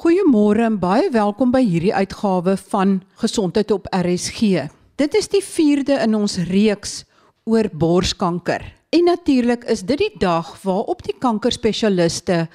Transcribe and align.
Goeiemôre 0.00 0.62
en 0.64 0.78
baie 0.80 1.10
welkom 1.12 1.50
by 1.52 1.60
hierdie 1.60 1.92
uitgawe 1.92 2.54
van 2.70 2.94
Gesondheid 3.20 3.68
op 3.74 3.84
RSG. 3.92 4.62
Dit 4.96 5.16
is 5.18 5.26
die 5.28 5.42
4de 5.44 5.98
in 6.00 6.14
ons 6.16 6.38
reeks 6.48 7.02
oor 7.44 7.66
borskanker. 7.68 8.62
En 8.96 9.04
natuurlik 9.04 9.66
is 9.68 9.82
dit 9.84 10.00
die 10.00 10.14
dag 10.22 10.54
waarop 10.62 11.02
die 11.04 11.12
kankerspesialiste 11.20 12.46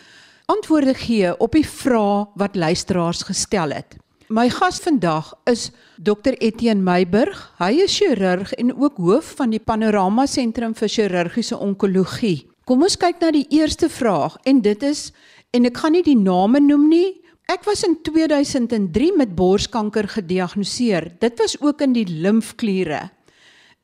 antwoorde 0.50 0.96
gee 0.97 1.36
op 1.38 1.54
die 1.54 1.68
vrae 1.70 2.23
wat 2.34 2.58
luisteraars 2.58 3.21
gestel 3.30 3.75
het. 3.77 3.93
My 4.25 4.48
gas 4.50 4.82
vandag 4.82 5.36
is 5.46 5.68
Dr 6.02 6.34
Etienne 6.41 6.82
Meiburg. 6.82 7.43
Hy 7.62 7.75
is 7.86 7.93
chirurg 8.00 8.55
en 8.57 8.73
ook 8.73 8.98
hoof 8.98 9.36
van 9.38 9.54
die 9.54 9.62
Panorama 9.62 10.25
Sentrum 10.25 10.73
vir 10.73 10.89
Chirurgiese 10.89 11.62
Onkologie. 11.62 12.48
Kom 12.66 12.82
ons 12.82 12.98
kyk 12.98 13.21
na 13.21 13.30
die 13.30 13.46
eerste 13.54 13.86
vraag 13.93 14.39
en 14.50 14.66
dit 14.66 14.88
is 14.89 15.12
en 15.54 15.70
ek 15.70 15.77
gaan 15.77 15.93
nie 15.93 16.04
die 16.09 16.18
name 16.18 16.64
noem 16.66 16.89
nie. 16.89 17.21
Ek 17.46 17.62
was 17.68 17.84
in 17.86 18.00
2003 18.02 19.12
met 19.20 19.35
borskanker 19.38 20.08
gediagnoseer. 20.09 21.12
Dit 21.22 21.38
was 21.38 21.54
ook 21.62 21.84
in 21.85 21.94
die 21.94 22.08
limfkliere. 22.09 23.12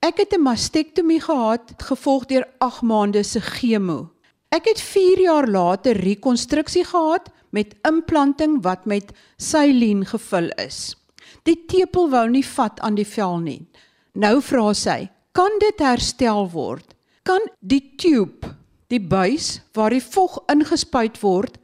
Ek 0.01 0.17
het 0.17 0.33
'n 0.33 0.41
mastektomie 0.41 1.21
gehad, 1.21 1.73
gevolg 1.77 2.25
deur 2.25 2.47
8 2.57 2.81
maande 2.81 3.23
se 3.23 3.39
chemo. 3.39 4.09
Ek 4.49 4.65
het 4.65 4.81
4 4.81 5.19
jaar 5.19 5.47
later 5.47 5.93
rekonstruksie 5.93 6.83
gehad 6.83 7.29
met 7.51 7.75
implanting 7.83 8.63
wat 8.63 8.85
met 8.85 9.11
silien 9.37 10.05
gevul 10.05 10.49
is. 10.57 10.95
Die 11.43 11.65
tepel 11.65 12.09
wou 12.09 12.29
nie 12.29 12.45
vat 12.45 12.79
aan 12.79 12.95
die 12.95 13.07
vel 13.07 13.37
nie. 13.37 13.67
Nou 14.13 14.41
vra 14.41 14.73
sy, 14.73 15.09
kan 15.31 15.51
dit 15.59 15.79
herstel 15.79 16.49
word? 16.49 16.95
Kan 17.23 17.41
die 17.59 17.93
tube, 17.95 18.55
die 18.87 18.99
buis 18.99 19.61
waar 19.73 19.89
die 19.89 20.03
vog 20.03 20.39
ingespuit 20.51 21.21
word, 21.21 21.57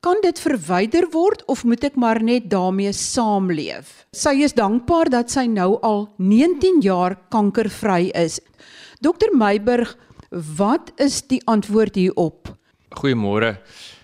kan 0.00 0.16
dit 0.22 0.40
verwyder 0.40 1.10
word 1.12 1.44
of 1.46 1.64
moet 1.64 1.84
ek 1.84 1.96
maar 1.96 2.22
net 2.22 2.50
daarmee 2.50 2.92
saamleef? 2.92 4.06
Sy 4.12 4.40
is 4.44 4.56
dankbaar 4.56 5.10
dat 5.10 5.30
sy 5.30 5.46
nou 5.46 5.78
al 5.82 6.08
19 6.16 6.80
jaar 6.80 7.18
kankervry 7.28 8.10
is. 8.14 8.40
Dr 9.00 9.32
Meiburg 9.36 9.96
Wat 10.30 10.92
is 11.02 11.24
die 11.26 11.40
antwoord 11.50 11.96
hierop? 11.98 12.52
Goeiemôre. 12.94 13.56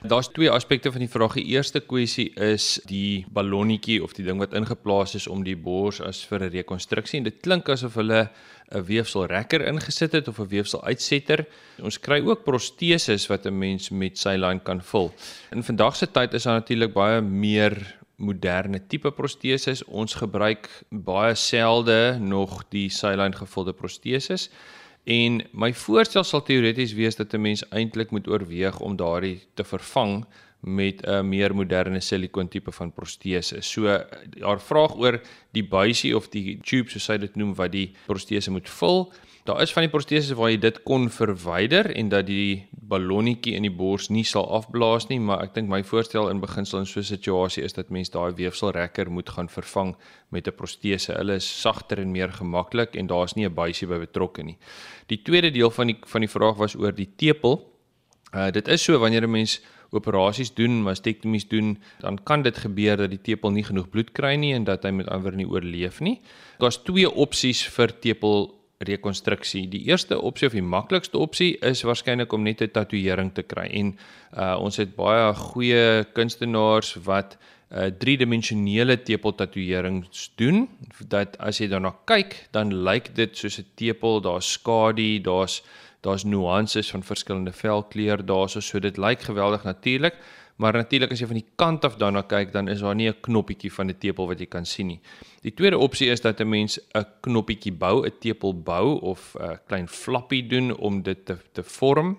Daar's 0.03 0.27
twee 0.35 0.51
aspekte 0.51 0.91
van 0.91 1.05
die 1.05 1.11
vraag. 1.11 1.37
Die 1.39 1.55
eerste 1.55 1.79
kwessie 1.81 2.33
is 2.35 2.81
die 2.91 3.23
ballonnetjie 3.31 4.01
of 4.03 4.15
die 4.19 4.25
ding 4.27 4.43
wat 4.43 4.55
ingeplaas 4.59 5.15
is 5.15 5.29
om 5.31 5.45
die 5.47 5.55
bors 5.55 6.01
as 6.03 6.25
vir 6.27 6.43
'n 6.43 6.51
rekonstruksie 6.51 7.19
en 7.19 7.25
dit 7.31 7.41
klink 7.43 7.69
asof 7.69 7.95
hulle 7.95 8.29
'n 8.75 8.85
weefselrekker 8.85 9.67
ingesit 9.67 10.13
het 10.13 10.29
of 10.29 10.39
'n 10.39 10.49
weefseluitsetter. 10.49 11.47
Ons 11.83 12.01
kry 12.01 12.21
ook 12.27 12.45
proteses 12.45 13.27
wat 13.27 13.47
'n 13.47 13.59
mens 13.59 13.91
met 13.91 14.19
saline 14.19 14.61
kan 14.61 14.83
vul. 14.83 15.15
In 15.51 15.63
vandag 15.63 15.97
se 15.97 16.11
tyd 16.11 16.35
is 16.35 16.43
daar 16.43 16.61
natuurlik 16.61 16.93
baie 16.93 17.21
meer 17.21 17.97
moderne 18.17 18.87
tipe 18.87 19.11
proteses. 19.11 19.85
Ons 19.85 20.15
gebruik 20.15 20.69
baie 20.91 21.35
selde 21.35 22.19
nog 22.21 22.65
die 22.69 22.89
saline 22.91 23.37
gevulde 23.37 23.73
proteses. 23.73 24.51
En 25.05 25.43
my 25.53 25.75
voorstel 25.75 26.25
sal 26.25 26.43
teoreties 26.43 26.93
wees 26.93 27.17
dat 27.17 27.35
'n 27.35 27.41
mens 27.41 27.69
eintlik 27.69 28.11
moet 28.11 28.29
oorweeg 28.29 28.81
om 28.81 28.97
daardie 28.97 29.41
te 29.55 29.65
vervang 29.65 30.27
met 30.61 31.03
'n 31.07 31.29
meer 31.29 31.55
moderne 31.55 32.01
silikoon 32.01 32.49
tipe 32.49 32.73
van 32.73 32.93
protese. 32.93 33.63
So 33.63 33.87
haar 34.41 34.61
vraag 34.61 34.97
oor 34.97 35.21
die 35.53 35.65
buisie 35.65 36.17
of 36.17 36.29
die 36.29 36.59
tube 36.63 36.91
soos 36.91 37.05
sy 37.05 37.17
dit 37.19 37.37
noem 37.37 37.55
wat 37.55 37.73
die 37.73 37.93
protese 38.07 38.51
moet 38.51 38.69
vul, 38.69 39.13
Daar 39.47 39.63
is 39.63 39.73
van 39.73 39.85
die 39.87 39.91
proteses 39.91 40.35
waar 40.35 40.49
jy 40.51 40.57
dit 40.59 40.79
kon 40.83 41.05
verwyder 41.13 41.87
en 41.95 42.09
dat 42.11 42.27
die 42.27 42.67
ballonnetjie 42.91 43.53
in 43.55 43.63
die 43.63 43.71
bors 43.71 44.09
nie 44.11 44.25
sal 44.27 44.49
afblaas 44.57 45.07
nie, 45.07 45.21
maar 45.23 45.45
ek 45.45 45.53
dink 45.55 45.71
my 45.71 45.85
voorstel 45.87 46.27
in 46.33 46.41
beginsel 46.43 46.81
in 46.83 46.89
so 46.91 46.99
'n 46.99 47.07
situasie 47.07 47.63
is 47.63 47.77
dat 47.77 47.93
mens 47.95 48.11
daai 48.11 48.35
weefselrekker 48.35 49.11
moet 49.11 49.31
gaan 49.31 49.49
vervang 49.49 49.95
met 50.31 50.49
'n 50.49 50.57
protese. 50.57 51.13
Hulle 51.13 51.35
is 51.35 51.47
sagter 51.47 52.01
en 52.01 52.11
meer 52.11 52.33
gemaklik 52.33 52.97
en 52.97 53.07
daar's 53.07 53.37
nie 53.37 53.47
'n 53.47 53.55
buisie 53.55 53.87
by 53.87 53.99
betrokke 53.99 54.43
nie. 54.43 54.59
Die 55.07 55.23
tweede 55.23 55.51
deel 55.51 55.71
van 55.71 55.87
die 55.87 55.97
van 56.07 56.21
die 56.21 56.31
vraag 56.31 56.57
was 56.57 56.75
oor 56.75 56.93
die 56.93 57.13
tepel. 57.17 57.71
Uh 58.35 58.51
dit 58.51 58.69
is 58.69 58.83
so 58.83 58.99
wanneer 58.99 59.23
'n 59.23 59.31
mens 59.31 59.61
operasies 59.91 60.55
doen, 60.55 60.83
mastektomies 60.83 61.49
doen, 61.49 61.77
dan 62.01 62.19
kan 62.23 62.43
dit 62.43 62.57
gebeur 62.59 62.97
dat 62.97 63.11
die 63.11 63.23
tepel 63.23 63.51
nie 63.51 63.65
genoeg 63.65 63.89
bloed 63.89 64.13
kry 64.13 64.35
nie 64.37 64.55
en 64.55 64.65
dat 64.65 64.85
hy 64.85 64.91
met 64.91 65.09
ander 65.09 65.37
nie 65.37 65.49
oorleef 65.49 66.01
nie. 66.01 66.21
Daar's 66.59 66.83
twee 66.83 67.11
opsies 67.11 67.63
vir 67.77 67.95
tepel 68.01 68.55
rekonstruksie. 68.79 69.65
Die 69.73 69.87
eerste 69.89 70.19
opsie 70.21 70.49
of 70.51 70.57
die 70.57 70.65
maklikste 70.65 71.19
opsie 71.19 71.55
is 71.65 71.85
waarskynlik 71.87 72.33
om 72.33 72.43
net 72.43 72.61
'n 72.63 72.71
tatoeëring 72.71 73.33
te 73.33 73.43
kry. 73.43 73.67
En 73.73 73.97
uh 74.37 74.57
ons 74.61 74.77
het 74.77 74.97
baie 74.97 75.35
goeie 75.35 76.05
kunstenaars 76.13 76.97
wat 77.05 77.39
uh 77.71 77.91
driedimensionele 77.99 79.03
tepel 79.03 79.35
tatoeërings 79.35 80.33
doen 80.37 80.69
dat 81.09 81.37
as 81.39 81.59
jy 81.59 81.67
daarna 81.69 81.91
kyk, 82.07 82.49
dan 82.53 82.71
lyk 82.87 83.15
dit 83.15 83.37
soos 83.37 83.59
'n 83.59 83.67
tepel, 83.75 84.21
daar's 84.21 84.53
skadu, 84.53 85.21
daar's 85.21 85.63
daar's 86.01 86.25
nuances 86.25 86.91
van 86.91 87.03
verskillende 87.03 87.53
velkleur 87.53 88.27
daarso, 88.27 88.61
so 88.61 88.79
dit 88.79 88.97
lyk 88.97 89.21
geweldig 89.21 89.65
natuurlik. 89.65 90.15
Maar 90.57 90.73
natuurlik 90.73 91.13
as 91.13 91.21
jy 91.21 91.27
van 91.29 91.41
die 91.41 91.51
kant 91.61 91.85
af 91.85 91.99
daarna 92.01 92.23
kyk, 92.23 92.53
dan 92.53 92.69
is 92.69 92.81
daar 92.81 92.95
nie 92.95 93.09
'n 93.09 93.21
knoppietjie 93.21 93.73
van 93.73 93.91
'n 93.91 93.99
tepel 93.99 94.27
wat 94.27 94.39
jy 94.39 94.47
kan 94.47 94.65
sien 94.65 94.87
nie. 94.87 95.01
Die 95.43 95.55
tweede 95.55 95.79
opsie 95.79 96.09
is 96.09 96.21
dat 96.21 96.41
'n 96.41 96.49
mens 96.49 96.79
'n 96.95 97.05
knoppietjie 97.21 97.73
bou, 97.73 98.07
'n 98.07 98.13
tepel 98.21 98.55
bou 98.63 99.01
of 99.01 99.37
'n 99.39 99.59
klein 99.67 99.89
flappie 99.89 100.47
doen 100.47 100.77
om 100.77 101.03
dit 101.03 101.27
te 101.27 101.37
te 101.53 101.63
vorm. 101.63 102.17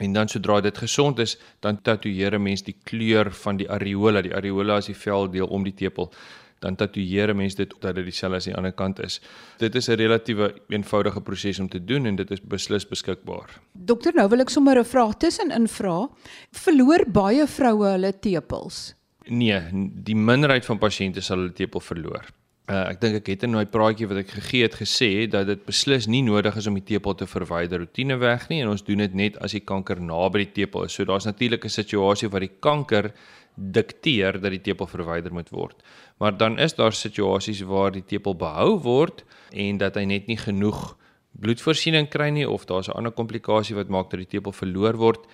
En 0.00 0.12
dan 0.16 0.28
sodra 0.28 0.60
dit 0.64 0.78
gesond 0.78 1.18
is, 1.18 1.36
dan 1.60 1.82
tatoeëer 1.82 2.34
'n 2.34 2.42
mens 2.42 2.62
die 2.62 2.76
kleur 2.84 3.32
van 3.32 3.56
die 3.56 3.70
areola. 3.70 4.22
Die 4.22 4.34
areola 4.34 4.76
is 4.76 4.86
die 4.86 4.96
veldeel 4.96 5.46
om 5.46 5.64
die 5.64 5.74
tepel 5.74 6.12
dan 6.60 6.76
tatoeëer 6.76 7.30
'n 7.32 7.36
mens 7.36 7.54
dit 7.54 7.74
dat 7.80 7.94
dit 7.94 8.04
dieselfde 8.04 8.36
as 8.36 8.44
die 8.44 8.56
ander 8.56 8.72
kant 8.72 9.00
is. 9.00 9.20
Dit 9.58 9.74
is 9.74 9.88
'n 9.88 9.96
relatiewe 9.96 10.54
eenvoudige 10.68 11.20
proses 11.20 11.58
om 11.58 11.68
te 11.68 11.84
doen 11.84 12.06
en 12.06 12.16
dit 12.16 12.30
is 12.30 12.40
beslis 12.40 12.88
beskikbaar. 12.88 13.60
Dokter, 13.72 14.12
nou 14.14 14.28
wil 14.28 14.40
ek 14.40 14.50
sommer 14.50 14.78
'n 14.78 14.84
vraag 14.84 15.16
tussenin 15.16 15.68
vra. 15.68 16.08
Verloor 16.52 17.04
baie 17.10 17.46
vroue 17.46 17.86
hulle 17.86 18.18
tepels? 18.18 18.94
Nee, 19.26 19.60
die 20.02 20.16
minderheid 20.16 20.64
van 20.64 20.78
pasiënte 20.78 21.20
sal 21.20 21.36
hulle 21.36 21.52
tepel 21.52 21.80
verloor. 21.80 22.24
Uh, 22.70 22.84
ek 22.92 23.00
dink 23.02 23.16
ek 23.18 23.28
het 23.32 23.44
in 23.48 23.56
my 23.56 23.64
praatjie 23.66 24.06
wat 24.06 24.20
ek 24.20 24.28
gegee 24.30 24.62
het 24.62 24.76
gesê 24.78 25.26
dat 25.30 25.48
dit 25.48 25.62
beslis 25.66 26.06
nie 26.06 26.20
nodig 26.22 26.54
is 26.54 26.68
om 26.70 26.76
die 26.78 26.84
tepel 26.86 27.16
te 27.18 27.26
verwyder 27.26 27.82
roetineweg 27.82 28.44
nie 28.52 28.60
en 28.62 28.70
ons 28.70 28.84
doen 28.86 29.02
dit 29.02 29.16
net 29.18 29.38
as 29.42 29.56
die 29.56 29.62
kanker 29.66 29.98
naby 29.98 30.44
die 30.44 30.52
tepel 30.60 30.86
is. 30.86 30.94
So 30.94 31.08
daar's 31.08 31.26
natuurlik 31.26 31.64
'n 31.64 31.72
situasie 31.80 32.30
waar 32.30 32.46
die 32.46 32.58
kanker 32.60 33.10
dikteer 33.56 34.38
dat 34.38 34.54
die 34.54 34.62
tepel 34.62 34.86
verwyder 34.86 35.32
moet 35.32 35.50
word. 35.50 35.82
Maar 36.18 36.36
dan 36.36 36.58
is 36.58 36.74
daar 36.74 36.92
situasies 36.92 37.62
waar 37.66 37.90
die 37.90 38.06
tepel 38.06 38.36
behou 38.36 38.78
word 38.78 39.24
en 39.50 39.78
dat 39.78 39.96
hy 39.96 40.04
net 40.04 40.28
nie 40.28 40.38
genoeg 40.38 40.94
bloedvoorsiening 41.40 42.08
kry 42.10 42.30
nie 42.30 42.48
of 42.48 42.66
daar's 42.66 42.88
'n 42.88 42.96
ander 42.96 43.12
komplikasie 43.12 43.74
wat 43.74 43.88
maak 43.88 44.10
dat 44.10 44.20
die 44.20 44.38
tepel 44.38 44.52
verloor 44.52 44.96
word. 44.96 45.26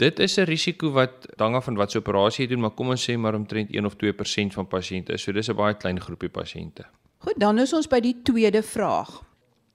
Dit 0.00 0.18
is 0.18 0.38
'n 0.38 0.48
risiko 0.48 0.90
wat 0.96 1.26
hang 1.36 1.54
af 1.54 1.64
van 1.64 1.76
wat 1.76 1.90
se 1.90 1.98
operasie 1.98 2.44
jy 2.44 2.48
doen, 2.54 2.60
maar 2.60 2.74
kom 2.74 2.88
ons 2.88 3.04
sê 3.04 3.18
maar 3.18 3.34
omtrent 3.34 3.70
1 3.70 3.84
of 3.84 3.94
2% 3.96 4.54
van 4.54 4.66
pasiënte. 4.66 5.18
So 5.18 5.32
dis 5.32 5.48
'n 5.48 5.56
baie 5.56 5.74
klein 5.74 6.00
groepie 6.00 6.28
pasiënte. 6.28 6.84
Goed, 7.18 7.38
dan 7.38 7.58
is 7.58 7.72
ons 7.72 7.86
by 7.86 8.00
die 8.00 8.16
tweede 8.22 8.62
vraag. 8.62 9.22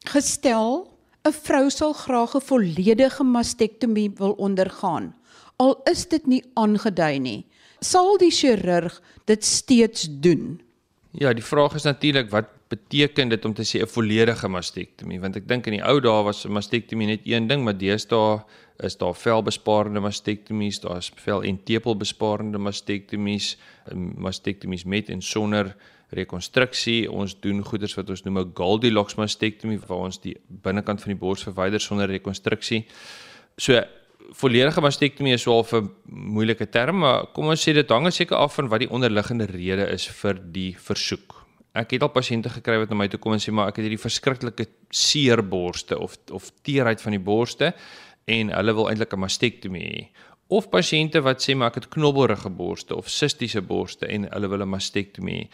Gestel 0.05 0.87
'n 1.23 1.31
vrou 1.31 1.69
sal 1.69 1.93
graag 1.93 2.35
'n 2.35 2.41
volledige 2.41 3.23
mastektomie 3.23 4.11
wil 4.17 4.31
ondergaan, 4.31 5.15
al 5.57 5.81
is 5.91 6.07
dit 6.07 6.27
nie 6.27 6.43
aangedui 6.53 7.19
nie 7.19 7.45
sal 7.85 8.17
die 8.21 8.33
chirurg 8.33 8.99
dit 9.29 9.45
steeds 9.45 10.07
doen? 10.09 10.59
Ja, 11.15 11.33
die 11.33 11.45
vraag 11.45 11.77
is 11.79 11.87
natuurlik 11.87 12.29
wat 12.33 12.51
beteken 12.71 13.29
dit 13.29 13.45
om 13.45 13.53
te 13.53 13.63
sê 13.63 13.81
'n 13.81 13.87
volledige 13.87 14.47
mastektomie? 14.47 15.19
Want 15.19 15.35
ek 15.35 15.47
dink 15.47 15.67
in 15.67 15.77
die 15.77 15.83
ou 15.83 15.99
dae 15.99 16.23
was 16.23 16.45
'n 16.45 16.51
mastektomie 16.51 17.07
net 17.07 17.21
een 17.23 17.47
ding, 17.47 17.63
maar 17.63 17.77
deesdae 17.77 18.43
is 18.83 18.97
daar 18.97 19.15
velbesparende 19.15 19.99
mastektomies, 19.99 20.79
daar's 20.83 21.11
vel 21.23 21.43
en 21.43 21.59
tepelbesparende 21.63 22.57
mastektomies, 22.57 23.57
mastektomies 23.95 24.83
met 24.83 25.09
en 25.09 25.21
sonder 25.21 25.75
rekonstruksie. 26.15 27.05
Ons 27.11 27.37
doen 27.39 27.63
goeders 27.65 27.95
wat 27.97 28.09
ons 28.09 28.23
noem 28.23 28.39
'n 28.39 28.51
Goldilocks 28.53 29.15
mastektomie 29.15 29.79
waar 29.87 30.05
ons 30.09 30.19
die 30.21 30.37
binnekant 30.47 31.01
van 31.01 31.11
die 31.11 31.19
bors 31.19 31.43
verwyder 31.43 31.79
sonder 31.79 32.07
rekonstruksie. 32.07 32.85
So 33.57 33.81
volledige 34.33 34.81
mastektomie 34.81 35.33
is 35.33 35.41
swaar 35.41 35.63
vir 35.63 35.89
moeilike 36.09 36.69
term, 36.69 36.99
maar 36.99 37.27
kom 37.33 37.47
ons 37.47 37.67
sê 37.67 37.73
dit 37.73 37.89
hang 37.89 38.11
seker 38.11 38.37
af 38.37 38.55
van 38.55 38.67
wat 38.67 38.79
die 38.79 38.89
onderliggende 38.89 39.45
rede 39.45 39.89
is 39.93 40.07
vir 40.07 40.33
die 40.33 40.75
versoek. 40.77 41.45
Ek 41.75 41.91
het 41.91 42.01
al 42.01 42.09
pasiënte 42.09 42.49
gekry 42.49 42.77
wat 42.79 42.89
na 42.89 42.95
my 42.95 43.07
toe 43.07 43.19
kom 43.19 43.33
en 43.33 43.39
sê 43.39 43.51
maar 43.51 43.67
ek 43.67 43.77
het 43.77 43.89
hierdie 43.89 44.01
verskriklike 44.01 44.67
seerborste 44.89 45.99
of 45.99 46.17
of 46.31 46.51
teerheid 46.63 47.01
van 47.01 47.11
die 47.11 47.19
borste 47.19 47.73
en 48.25 48.49
hulle 48.49 48.73
wil 48.73 48.89
eintlik 48.89 49.13
'n 49.13 49.19
mastektomie 49.19 49.87
hê. 49.89 50.07
Of 50.47 50.69
pasiënte 50.69 51.21
wat 51.25 51.41
sê 51.41 51.55
maar 51.55 51.67
ek 51.67 51.75
het 51.75 51.89
knobbelrige 51.89 52.49
borste 52.49 52.95
of 52.95 53.09
sistiese 53.09 53.61
borste 53.61 54.05
en 54.05 54.27
hulle 54.31 54.47
wil 54.47 54.61
'n 54.61 54.69
mastektomie. 54.69 55.49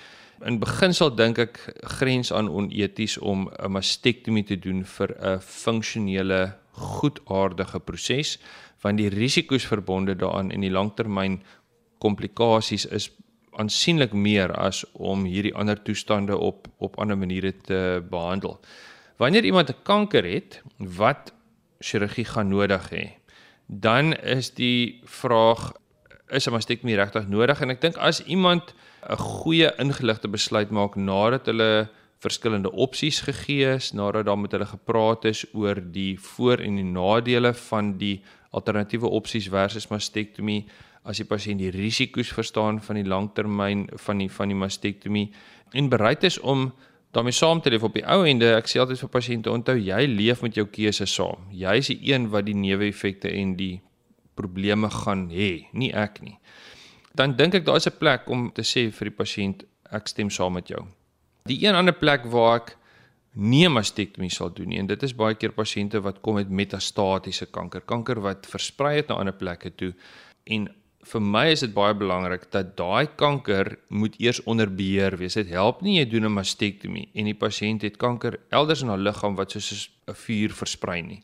In 0.45 0.59
beginsel 0.59 1.15
dink 1.15 1.37
ek 1.37 1.73
grens 1.99 2.31
aan 2.31 2.49
oneties 2.49 3.17
om 3.17 3.49
'n 3.49 3.71
mastektomie 3.71 4.43
te 4.43 4.55
doen 4.55 4.83
vir 4.85 5.15
'n 5.19 5.39
funksionele 5.39 6.53
goedaardige 6.71 7.79
proses 7.79 8.39
want 8.81 8.97
die 8.97 9.09
risiko's 9.09 9.65
verbonde 9.65 10.15
daaraan 10.15 10.51
in 10.51 10.61
die 10.61 10.71
langtermyn 10.71 11.41
komplikasies 11.99 12.85
is 12.85 13.11
aansienlik 13.51 14.13
meer 14.13 14.51
as 14.51 14.85
om 14.93 15.25
hierdie 15.25 15.55
ander 15.55 15.83
toestande 15.83 16.37
op 16.37 16.67
op 16.77 16.97
ander 16.99 17.17
maniere 17.17 17.53
te 17.57 18.03
behandel. 18.09 18.59
Wanneer 19.17 19.43
iemand 19.43 19.69
'n 19.69 19.83
kanker 19.83 20.23
het 20.23 20.61
wat 20.77 21.33
chirurgie 21.81 22.25
gaan 22.25 22.49
nodig 22.49 22.89
hê, 22.93 23.05
dan 23.67 24.13
is 24.13 24.53
die 24.53 25.01
vraag 25.05 25.71
is 26.31 26.47
'n 26.47 26.53
mastektomie 26.53 26.95
regtig 26.95 27.27
nodig? 27.27 27.61
En 27.61 27.69
ek 27.69 27.81
dink 27.81 27.97
as 27.97 28.23
iemand 28.25 28.73
'n 29.09 29.17
goeie 29.17 29.73
ingeligte 29.77 30.27
besluit 30.27 30.71
maak 30.71 30.95
nadat 30.95 31.45
hulle 31.45 31.89
verskillende 32.21 32.71
opsies 32.71 33.21
gegee 33.21 33.75
is, 33.75 33.91
nadat 33.93 34.25
daar 34.25 34.37
met 34.37 34.51
hulle 34.51 34.65
gepraat 34.65 35.25
is 35.25 35.45
oor 35.53 35.75
die 35.91 36.19
voor 36.19 36.57
en 36.57 36.75
die 36.75 36.85
nadele 36.85 37.53
van 37.53 37.97
die 37.97 38.21
alternatiewe 38.51 39.09
opsies 39.09 39.49
versus 39.49 39.89
mastektomie, 39.89 40.65
as 41.03 41.17
die 41.17 41.25
pasiënt 41.25 41.59
die 41.59 41.71
risiko's 41.73 42.29
verstaan 42.33 42.79
van 42.81 42.99
die 42.99 43.07
langtermyn 43.07 43.87
van 44.05 44.21
die 44.21 44.29
van 44.29 44.47
die 44.47 44.57
mastektomie 44.57 45.31
en 45.73 45.89
bereid 45.89 46.23
is 46.23 46.37
om 46.39 46.71
daarmee 47.11 47.35
saam 47.35 47.61
te 47.61 47.69
leef 47.69 47.83
op 47.83 47.93
die 47.93 48.05
ou 48.07 48.25
ende. 48.27 48.53
Ek 48.55 48.69
sê 48.71 48.79
altyd 48.79 48.99
vir 49.03 49.11
pasiënte, 49.11 49.51
onthou 49.51 49.77
jy 49.77 50.01
leef 50.07 50.41
met 50.45 50.55
jou 50.55 50.65
keuse 50.71 51.05
saam. 51.05 51.49
Jy 51.51 51.77
is 51.81 51.91
die 51.91 51.99
een 52.13 52.29
wat 52.31 52.47
die 52.47 52.55
neeweffekte 52.55 53.31
en 53.31 53.55
die 53.59 53.81
probleme 54.39 54.89
gaan 54.89 55.27
hê, 55.29 55.67
nie 55.73 55.91
ek 55.93 56.21
nie. 56.23 56.37
Dan 57.17 57.35
dink 57.35 57.55
ek 57.55 57.65
daar 57.65 57.77
is 57.77 57.87
'n 57.87 57.97
plek 57.99 58.29
om 58.29 58.51
te 58.51 58.61
sê 58.61 58.89
vir 58.91 59.09
die 59.09 59.17
pasiënt 59.17 59.63
ek 59.91 60.07
stem 60.07 60.29
saam 60.29 60.53
met 60.53 60.67
jou. 60.67 60.87
Die 61.45 61.65
een 61.65 61.75
ander 61.75 61.93
plek 61.93 62.25
waar 62.25 62.55
ek 62.61 62.77
nie 63.33 63.67
mastektomie 63.69 64.31
sal 64.31 64.49
doen 64.49 64.69
nie 64.69 64.79
en 64.79 64.87
dit 64.87 65.03
is 65.03 65.13
baie 65.15 65.35
keer 65.35 65.51
pasiënte 65.55 66.01
wat 66.03 66.21
kom 66.21 66.35
met 66.35 66.49
metastatiese 66.49 67.45
kanker, 67.45 67.81
kanker 67.81 68.19
wat 68.19 68.45
versprei 68.45 68.95
het 68.95 69.07
na 69.07 69.15
ander 69.15 69.33
plekke 69.33 69.71
toe 69.75 69.93
en 70.43 70.67
vir 71.03 71.21
my 71.21 71.45
is 71.51 71.63
dit 71.65 71.73
baie 71.73 71.93
belangrik 71.97 72.45
dat 72.53 72.75
daai 72.77 73.07
kanker 73.17 73.77
moet 73.89 74.15
eers 74.21 74.41
onder 74.49 74.69
beheer 74.69 75.17
wees. 75.17 75.37
Dit 75.39 75.49
help 75.49 75.81
nie 75.81 75.97
jy 75.97 76.05
doen 76.05 76.25
'n 76.25 76.33
mastektomie 76.33 77.09
en 77.13 77.25
die 77.25 77.33
pasiënt 77.33 77.81
het 77.81 77.97
kanker 77.97 78.39
elders 78.51 78.81
in 78.81 78.89
haar 78.89 79.01
liggaam 79.01 79.35
wat 79.35 79.51
soos 79.51 79.89
'n 80.07 80.13
vuur 80.13 80.49
versprei 80.53 81.01
nie. 81.01 81.23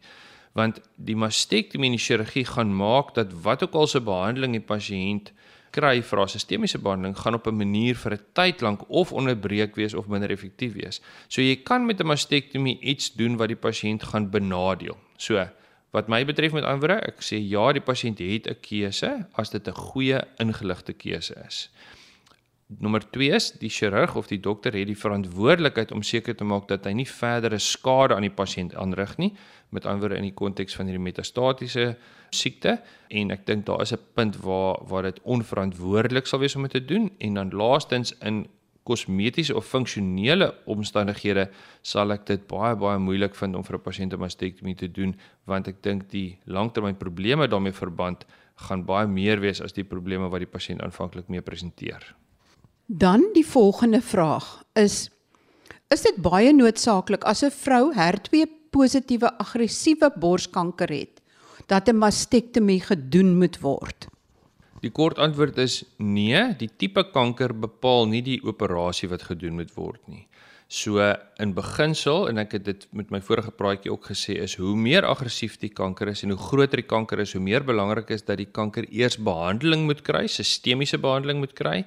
Want 0.54 0.82
die 0.96 1.16
mastektomie 1.16 1.90
en 1.92 1.98
die 1.98 2.06
chirurgie 2.06 2.46
gaan 2.46 2.76
maak 2.76 3.14
dat 3.14 3.34
wat 3.44 3.64
ook 3.64 3.74
al 3.74 3.88
se 3.88 4.00
behandeling 4.00 4.54
die 4.54 4.68
pasiënt 4.76 5.32
kry 5.72 6.02
vir 6.02 6.18
haar 6.20 6.30
sistemiese 6.30 6.80
behandeling 6.80 7.18
gaan 7.18 7.36
op 7.36 7.48
'n 7.48 7.58
manier 7.58 7.96
vir 7.96 8.14
'n 8.14 8.26
tyd 8.34 8.62
lank 8.62 8.90
of 8.90 9.14
onderbreek 9.14 9.76
wees 9.76 9.94
of 9.94 10.08
minder 10.08 10.32
effektief 10.32 10.74
wees. 10.74 11.02
So 11.28 11.42
jy 11.42 11.56
kan 11.64 11.86
met 11.86 12.00
'n 12.00 12.08
mastektomie 12.08 12.80
iets 12.82 13.14
doen 13.14 13.38
wat 13.38 13.48
die 13.48 13.56
pasiënt 13.56 14.04
gaan 14.04 14.30
benadeel. 14.30 14.98
So 15.18 15.48
Wat 15.92 16.08
my 16.08 16.26
betref 16.26 16.52
met 16.52 16.68
antwoorde, 16.68 17.00
ek 17.08 17.24
sê 17.24 17.40
ja, 17.40 17.72
die 17.72 17.84
pasiënt 17.84 18.20
het 18.20 18.48
'n 18.48 18.60
keuse 18.62 19.28
as 19.34 19.50
dit 19.50 19.68
'n 19.68 19.74
goeie 19.74 20.20
ingeligte 20.40 20.94
keuse 20.94 21.36
is. 21.48 21.70
Nommer 22.68 23.00
2 23.12 23.32
is 23.32 23.52
die 23.52 23.70
chirurg 23.70 24.16
of 24.16 24.28
die 24.28 24.42
dokter 24.44 24.76
het 24.76 24.90
die 24.90 24.98
verantwoordelikheid 25.00 25.92
om 25.92 26.02
seker 26.04 26.36
te 26.36 26.44
maak 26.44 26.68
dat 26.68 26.84
hy 26.86 26.92
nie 26.92 27.08
verdere 27.08 27.60
skade 27.64 28.16
aan 28.16 28.26
die 28.28 28.34
pasiënt 28.34 28.76
aanrig 28.76 29.14
nie, 29.18 29.30
met 29.72 29.86
antwoorde 29.86 30.18
in 30.20 30.28
die 30.28 30.36
konteks 30.36 30.76
van 30.76 30.90
hierdie 30.90 31.04
metastatiese 31.04 31.96
siekte 32.36 32.82
en 33.08 33.32
ek 33.32 33.46
dink 33.48 33.66
daar 33.66 33.82
is 33.82 33.94
'n 33.94 34.04
punt 34.14 34.36
waar 34.44 34.84
waar 34.84 35.04
dit 35.04 35.20
onverantwoordelik 35.24 36.28
sal 36.28 36.40
wees 36.40 36.56
om 36.56 36.68
dit 36.68 36.72
te 36.72 36.86
doen 36.86 37.12
en 37.20 37.34
dan 37.34 37.50
laastens 37.52 38.14
in 38.20 38.48
kosmetiese 38.88 39.56
of 39.56 39.68
funksionele 39.68 40.48
omstandighede 40.66 41.48
sal 41.84 42.14
ek 42.16 42.26
dit 42.30 42.48
baie 42.48 42.76
baie 42.80 43.00
moeilik 43.04 43.36
vind 43.36 43.56
om 43.56 43.64
vir 43.64 43.78
'n 43.78 43.86
pasiënt 43.90 44.14
'n 44.14 44.24
mastektomie 44.26 44.76
te 44.76 44.88
doen 44.88 45.16
want 45.46 45.68
ek 45.68 45.82
dink 45.84 46.10
die 46.10 46.40
langtermynprobleme 46.46 47.48
daarmee 47.48 47.74
verband 47.74 48.26
gaan 48.68 48.86
baie 48.86 49.08
meer 49.08 49.40
wees 49.40 49.62
as 49.62 49.74
die 49.74 49.84
probleme 49.84 50.30
wat 50.30 50.40
die 50.40 50.54
pasiënt 50.58 50.82
aanvanklik 50.82 51.28
mee 51.30 51.42
presenteer. 51.42 52.16
Dan 52.88 53.30
die 53.34 53.46
volgende 53.46 54.02
vraag 54.02 54.64
is 54.76 55.10
is 55.90 56.02
dit 56.04 56.18
baie 56.20 56.52
noodsaaklik 56.54 57.24
as 57.24 57.44
'n 57.44 57.52
vrou 57.52 57.94
HER2 57.94 58.46
positiewe 58.72 59.30
aggressiewe 59.40 60.12
borskanker 60.20 60.90
het 60.90 61.22
dat 61.68 61.88
'n 61.88 61.98
mastektomie 61.98 62.82
gedoen 62.82 63.38
moet 63.38 63.60
word? 63.60 64.08
Die 64.84 64.92
kort 64.94 65.18
antwoord 65.18 65.58
is 65.58 65.82
nee, 65.98 66.42
die 66.58 66.70
tipe 66.70 67.04
kanker 67.14 67.54
bepaal 67.58 68.06
nie 68.12 68.22
die 68.22 68.42
operasie 68.46 69.10
wat 69.10 69.26
gedoen 69.26 69.58
moet 69.58 69.74
word 69.74 70.02
nie. 70.06 70.28
So 70.68 71.00
in 71.40 71.54
beginsel 71.56 72.28
en 72.28 72.42
ek 72.44 72.58
het 72.58 72.66
dit 72.68 72.82
met 72.92 73.10
my 73.14 73.22
vorige 73.24 73.54
praatjie 73.56 73.92
ook 73.94 74.10
gesê 74.12 74.36
is 74.44 74.58
hoe 74.60 74.76
meer 74.76 75.08
aggressief 75.08 75.56
die 75.62 75.72
kanker 75.72 76.12
is 76.12 76.26
en 76.28 76.36
hoe 76.36 76.42
groter 76.50 76.84
die 76.84 76.90
kanker 76.90 77.24
is, 77.24 77.34
hoe 77.34 77.42
meer 77.42 77.64
belangrik 77.64 78.12
is 78.12 78.26
dat 78.28 78.38
die 78.42 78.50
kanker 78.52 78.86
eers 78.92 79.16
behandeling 79.18 79.88
moet 79.88 80.04
kry, 80.04 80.26
sistemiese 80.28 81.00
behandeling 81.00 81.40
moet 81.40 81.56
kry, 81.56 81.86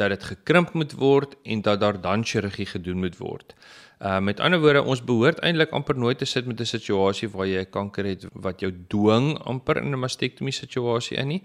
dat 0.00 0.14
dit 0.14 0.24
gekrimp 0.24 0.72
moet 0.78 0.94
word 0.96 1.36
en 1.44 1.62
dat 1.62 1.82
daar 1.82 2.00
dan 2.00 2.24
chirurgie 2.24 2.66
gedoen 2.66 3.04
moet 3.04 3.18
word. 3.20 3.54
Uh 3.98 4.18
met 4.22 4.40
ander 4.40 4.62
woorde, 4.62 4.82
ons 4.82 5.02
behoort 5.04 5.42
eintlik 5.42 5.72
amper 5.74 5.98
nooit 5.98 6.18
te 6.18 6.26
sit 6.26 6.46
met 6.46 6.60
'n 6.60 6.64
situasie 6.64 7.28
waar 7.28 7.46
jy 7.46 7.60
'n 7.60 7.70
kanker 7.70 8.04
het 8.04 8.26
wat 8.32 8.60
jou 8.60 8.72
dwing 8.88 9.36
amper 9.38 9.76
in 9.76 9.92
'n 9.92 10.00
mastektomie 10.00 10.54
situasie 10.54 11.18
in 11.18 11.28
nie 11.28 11.42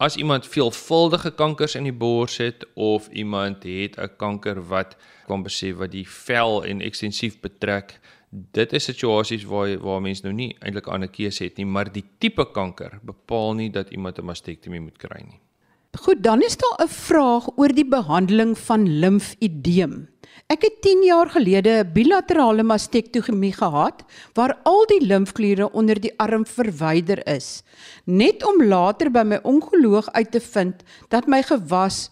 as 0.00 0.16
iemand 0.16 0.46
veelvuldige 0.48 1.30
kankers 1.36 1.74
in 1.76 1.84
die 1.84 1.92
bors 1.92 2.38
het 2.40 2.64
of 2.74 3.08
iemand 3.12 3.64
het 3.68 3.98
'n 3.98 4.16
kanker 4.16 4.62
wat 4.68 4.96
kom 5.26 5.42
besef 5.42 5.76
wat 5.76 5.92
die 5.92 6.08
vel 6.08 6.64
en 6.64 6.80
ekstensief 6.80 7.40
betrek 7.40 8.00
dit 8.30 8.72
is 8.72 8.84
situasies 8.84 9.44
waar 9.44 9.78
waar 9.78 10.00
mense 10.00 10.22
nou 10.24 10.34
nie 10.34 10.56
eintlik 10.60 10.86
'n 10.86 10.90
ander 10.90 11.10
keuse 11.10 11.44
het 11.44 11.56
nie 11.56 11.66
maar 11.66 11.92
die 11.92 12.04
tipe 12.18 12.44
kanker 12.52 12.98
bepaal 13.02 13.54
nie 13.54 13.70
dat 13.70 13.90
iemand 13.90 14.18
'n 14.18 14.24
mastektomie 14.24 14.80
moet 14.80 14.98
kry 14.98 15.20
nie 15.22 15.40
Goed 15.98 16.22
dan 16.22 16.42
is 16.42 16.56
daar 16.56 16.86
'n 16.86 16.88
vraag 16.88 17.48
oor 17.56 17.72
die 17.74 17.88
behandeling 17.88 18.58
van 18.58 18.88
limfedeem 18.98 20.08
Ek 20.50 20.64
het 20.66 20.80
10 20.82 21.04
jaar 21.06 21.28
gelede 21.30 21.70
'n 21.78 21.92
bilaterale 21.94 22.62
mastektomie 22.62 23.52
gehad 23.52 24.02
waar 24.34 24.58
al 24.62 24.86
die 24.86 25.06
limfkliere 25.06 25.70
onder 25.72 26.00
die 26.00 26.12
arm 26.18 26.46
verwyder 26.46 27.26
is, 27.26 27.62
net 28.04 28.42
om 28.46 28.64
later 28.64 29.10
by 29.10 29.22
my 29.22 29.38
onkoloog 29.42 30.10
uit 30.12 30.30
te 30.30 30.40
vind 30.40 30.82
dat 31.08 31.26
my 31.26 31.42
gewas 31.42 32.10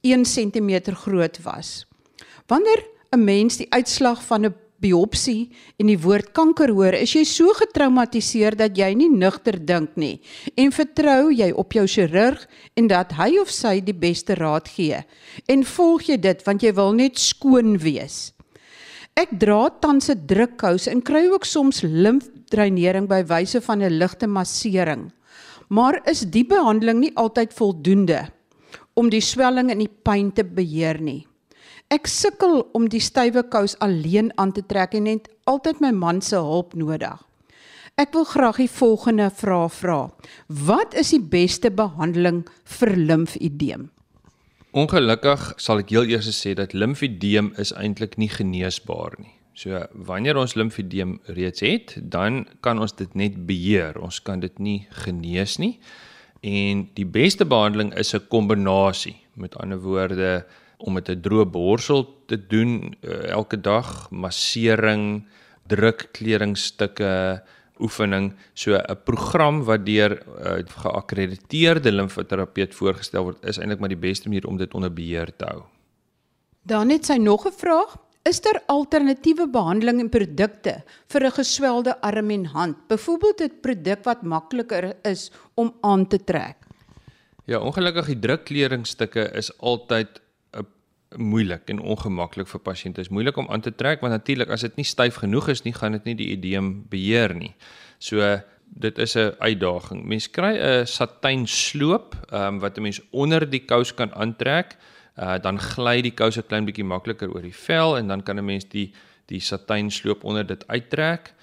1 0.00 0.22
cm 0.24 0.92
groot 0.92 1.42
was. 1.42 1.86
Wanneer 2.46 2.84
'n 3.10 3.24
mens 3.24 3.56
die 3.56 3.72
uitslag 3.72 4.22
van 4.24 4.44
'n 4.44 4.54
biopsie 4.82 5.50
en 5.78 5.90
die 5.90 5.98
woord 5.98 6.32
kanker 6.36 6.72
hoor, 6.74 6.94
is 6.94 7.14
jy 7.16 7.24
so 7.28 7.52
getraumatiseer 7.58 8.56
dat 8.58 8.78
jy 8.78 8.92
nie 8.94 9.10
nugter 9.10 9.58
dink 9.58 9.96
nie 9.96 10.20
en 10.56 10.72
vertrou 10.74 11.30
jy 11.34 11.50
op 11.52 11.76
jou 11.76 11.86
chirurg 11.86 12.46
en 12.78 12.88
dat 12.88 13.12
hy 13.18 13.34
of 13.42 13.50
sy 13.50 13.78
die 13.84 13.96
beste 13.96 14.38
raad 14.38 14.68
gee 14.68 15.02
en 15.48 15.64
volg 15.76 16.08
jy 16.08 16.16
dit 16.16 16.42
want 16.46 16.62
jy 16.62 16.72
wil 16.72 16.92
net 16.96 17.18
skoon 17.18 17.76
wees. 17.82 18.32
Ek 19.18 19.32
dra 19.34 19.68
tans 19.82 20.10
'n 20.10 20.26
drukkous 20.30 20.86
en 20.86 21.02
kry 21.02 21.26
ook 21.26 21.44
soms 21.44 21.82
limfdreinering 21.82 23.08
by 23.08 23.24
wyse 23.26 23.60
van 23.60 23.82
'n 23.82 23.98
ligte 23.98 24.26
massering. 24.26 25.10
Maar 25.68 26.00
is 26.06 26.20
die 26.20 26.44
behandeling 26.44 27.00
nie 27.00 27.16
altyd 27.16 27.52
voldoende 27.52 28.30
om 28.94 29.10
die 29.10 29.20
swelling 29.20 29.70
en 29.70 29.78
die 29.78 29.90
pyn 30.02 30.32
te 30.32 30.44
beheer 30.44 31.00
nie? 31.00 31.27
Ek 31.88 32.04
sukkel 32.04 32.66
om 32.76 32.84
die 32.92 33.00
stywe 33.00 33.46
kous 33.48 33.72
alleen 33.80 34.26
aan 34.36 34.50
te 34.52 34.60
trek 34.60 34.92
en 34.98 35.06
het 35.08 35.30
altyd 35.48 35.78
my 35.80 35.88
man 35.96 36.18
se 36.20 36.36
hulp 36.36 36.74
nodig. 36.76 37.22
Ek 37.96 38.12
wil 38.12 38.26
graag 38.28 38.58
die 38.60 38.68
volgende 38.68 39.30
vraag 39.32 39.72
vra. 39.72 39.96
Wat 40.52 40.92
is 41.00 41.14
die 41.14 41.22
beste 41.32 41.70
behandeling 41.72 42.42
vir 42.76 42.92
limfedeem? 42.92 43.88
Ongelukkig 44.76 45.46
sal 45.56 45.80
ek 45.80 45.94
heel 45.96 46.12
eers 46.12 46.28
sê 46.36 46.52
dat 46.60 46.76
limfedeem 46.76 47.54
is 47.56 47.72
eintlik 47.72 48.18
nie 48.20 48.28
geneesbaar 48.36 49.16
nie. 49.16 49.32
So 49.56 49.80
wanneer 49.96 50.36
ons 50.36 50.58
limfedeem 50.60 51.16
reeds 51.40 51.64
het, 51.64 51.96
dan 51.96 52.44
kan 52.60 52.78
ons 52.84 52.92
dit 53.00 53.16
net 53.16 53.40
beheer. 53.48 53.96
Ons 53.96 54.20
kan 54.20 54.44
dit 54.44 54.60
nie 54.60 54.82
genees 55.06 55.56
nie. 55.56 55.78
En 56.44 56.84
die 56.94 57.08
beste 57.08 57.48
behandeling 57.48 57.96
is 57.96 58.14
'n 58.14 58.28
kombinasie. 58.28 59.16
Met 59.34 59.56
ander 59.56 59.80
woorde, 59.80 60.44
om 60.78 60.92
met 60.92 61.08
'n 61.08 61.20
droë 61.20 61.44
borsel 61.50 62.06
te 62.26 62.46
doen 62.46 62.94
uh, 63.02 63.30
elke 63.30 63.60
dag, 63.60 64.10
massering, 64.10 65.26
druk 65.66 66.08
kledingstukke, 66.12 67.42
oefening, 67.80 68.34
so 68.54 68.74
'n 68.74 69.02
program 69.04 69.64
wat 69.64 69.86
deur 69.86 70.10
'n 70.10 70.22
uh, 70.46 70.82
geakkrediteerde 70.82 71.92
limfoterapeut 71.92 72.74
voorgestel 72.74 73.22
word, 73.22 73.44
is 73.44 73.58
eintlik 73.58 73.80
maar 73.80 73.88
die 73.88 74.06
beste 74.08 74.28
manier 74.28 74.46
om 74.46 74.56
dit 74.56 74.74
onder 74.74 74.92
beheer 74.92 75.30
te 75.36 75.44
hou. 75.44 75.62
Dan 76.62 76.90
het 76.90 77.06
sy 77.06 77.16
nog 77.16 77.46
'n 77.46 77.52
vraag. 77.52 77.96
Is 78.22 78.40
daar 78.40 78.62
alternatiewe 78.66 79.48
behandeling 79.48 80.00
en 80.00 80.08
produkte 80.08 80.82
vir 81.08 81.24
'n 81.24 81.30
geswelde 81.30 82.00
arm 82.00 82.30
en 82.30 82.44
hand? 82.44 82.76
Byvoorbeeld 82.88 83.40
'n 83.40 83.60
produk 83.60 84.04
wat 84.04 84.22
makliker 84.22 84.96
is 85.02 85.32
om 85.54 85.74
aan 85.80 86.06
te 86.06 86.24
trek. 86.24 86.56
Ja, 87.44 87.58
ongelukkig 87.58 88.06
die 88.06 88.18
drukkledingstukke 88.18 89.30
is 89.32 89.58
altyd 89.58 90.20
moeilik 91.16 91.70
en 91.72 91.80
ongemaklik 91.80 92.48
vir 92.50 92.60
pasiënte. 92.60 93.00
Is 93.00 93.12
moeilik 93.14 93.36
om 93.40 93.48
aan 93.48 93.64
te 93.64 93.72
trek 93.74 94.00
want 94.04 94.12
natuurlik 94.12 94.50
as 94.52 94.66
dit 94.66 94.76
nie 94.76 94.86
styf 94.86 95.20
genoeg 95.22 95.48
is 95.54 95.64
nie, 95.64 95.72
gaan 95.72 95.96
dit 95.96 96.04
nie 96.04 96.16
die 96.18 96.30
edeem 96.34 96.72
beheer 96.90 97.34
nie. 97.34 97.54
So 97.98 98.40
dit 98.68 98.98
is 98.98 99.16
'n 99.16 99.34
uitdaging. 99.38 100.04
Mens 100.04 100.30
kry 100.30 100.56
'n 100.56 100.86
satijn 100.86 101.46
sloop 101.46 102.14
um, 102.32 102.60
wat 102.60 102.76
'n 102.76 102.82
mens 102.82 103.00
onder 103.10 103.50
die 103.50 103.64
kous 103.64 103.94
kan 103.94 104.12
aantrek. 104.14 104.76
Uh 105.16 105.38
dan 105.38 105.58
gly 105.58 106.02
die 106.02 106.14
kous 106.14 106.36
'n 106.36 106.46
klein 106.46 106.64
bietjie 106.64 106.84
makliker 106.84 107.32
oor 107.34 107.42
die 107.42 107.54
vel 107.54 107.96
en 107.98 108.08
dan 108.08 108.22
kan 108.22 108.38
'n 108.38 108.44
mens 108.44 108.68
die 108.68 108.92
die 109.26 109.40
satijn 109.40 109.90
sloop 109.90 110.24
onder 110.24 110.46
dit 110.46 110.68
uittrek. 110.68 111.34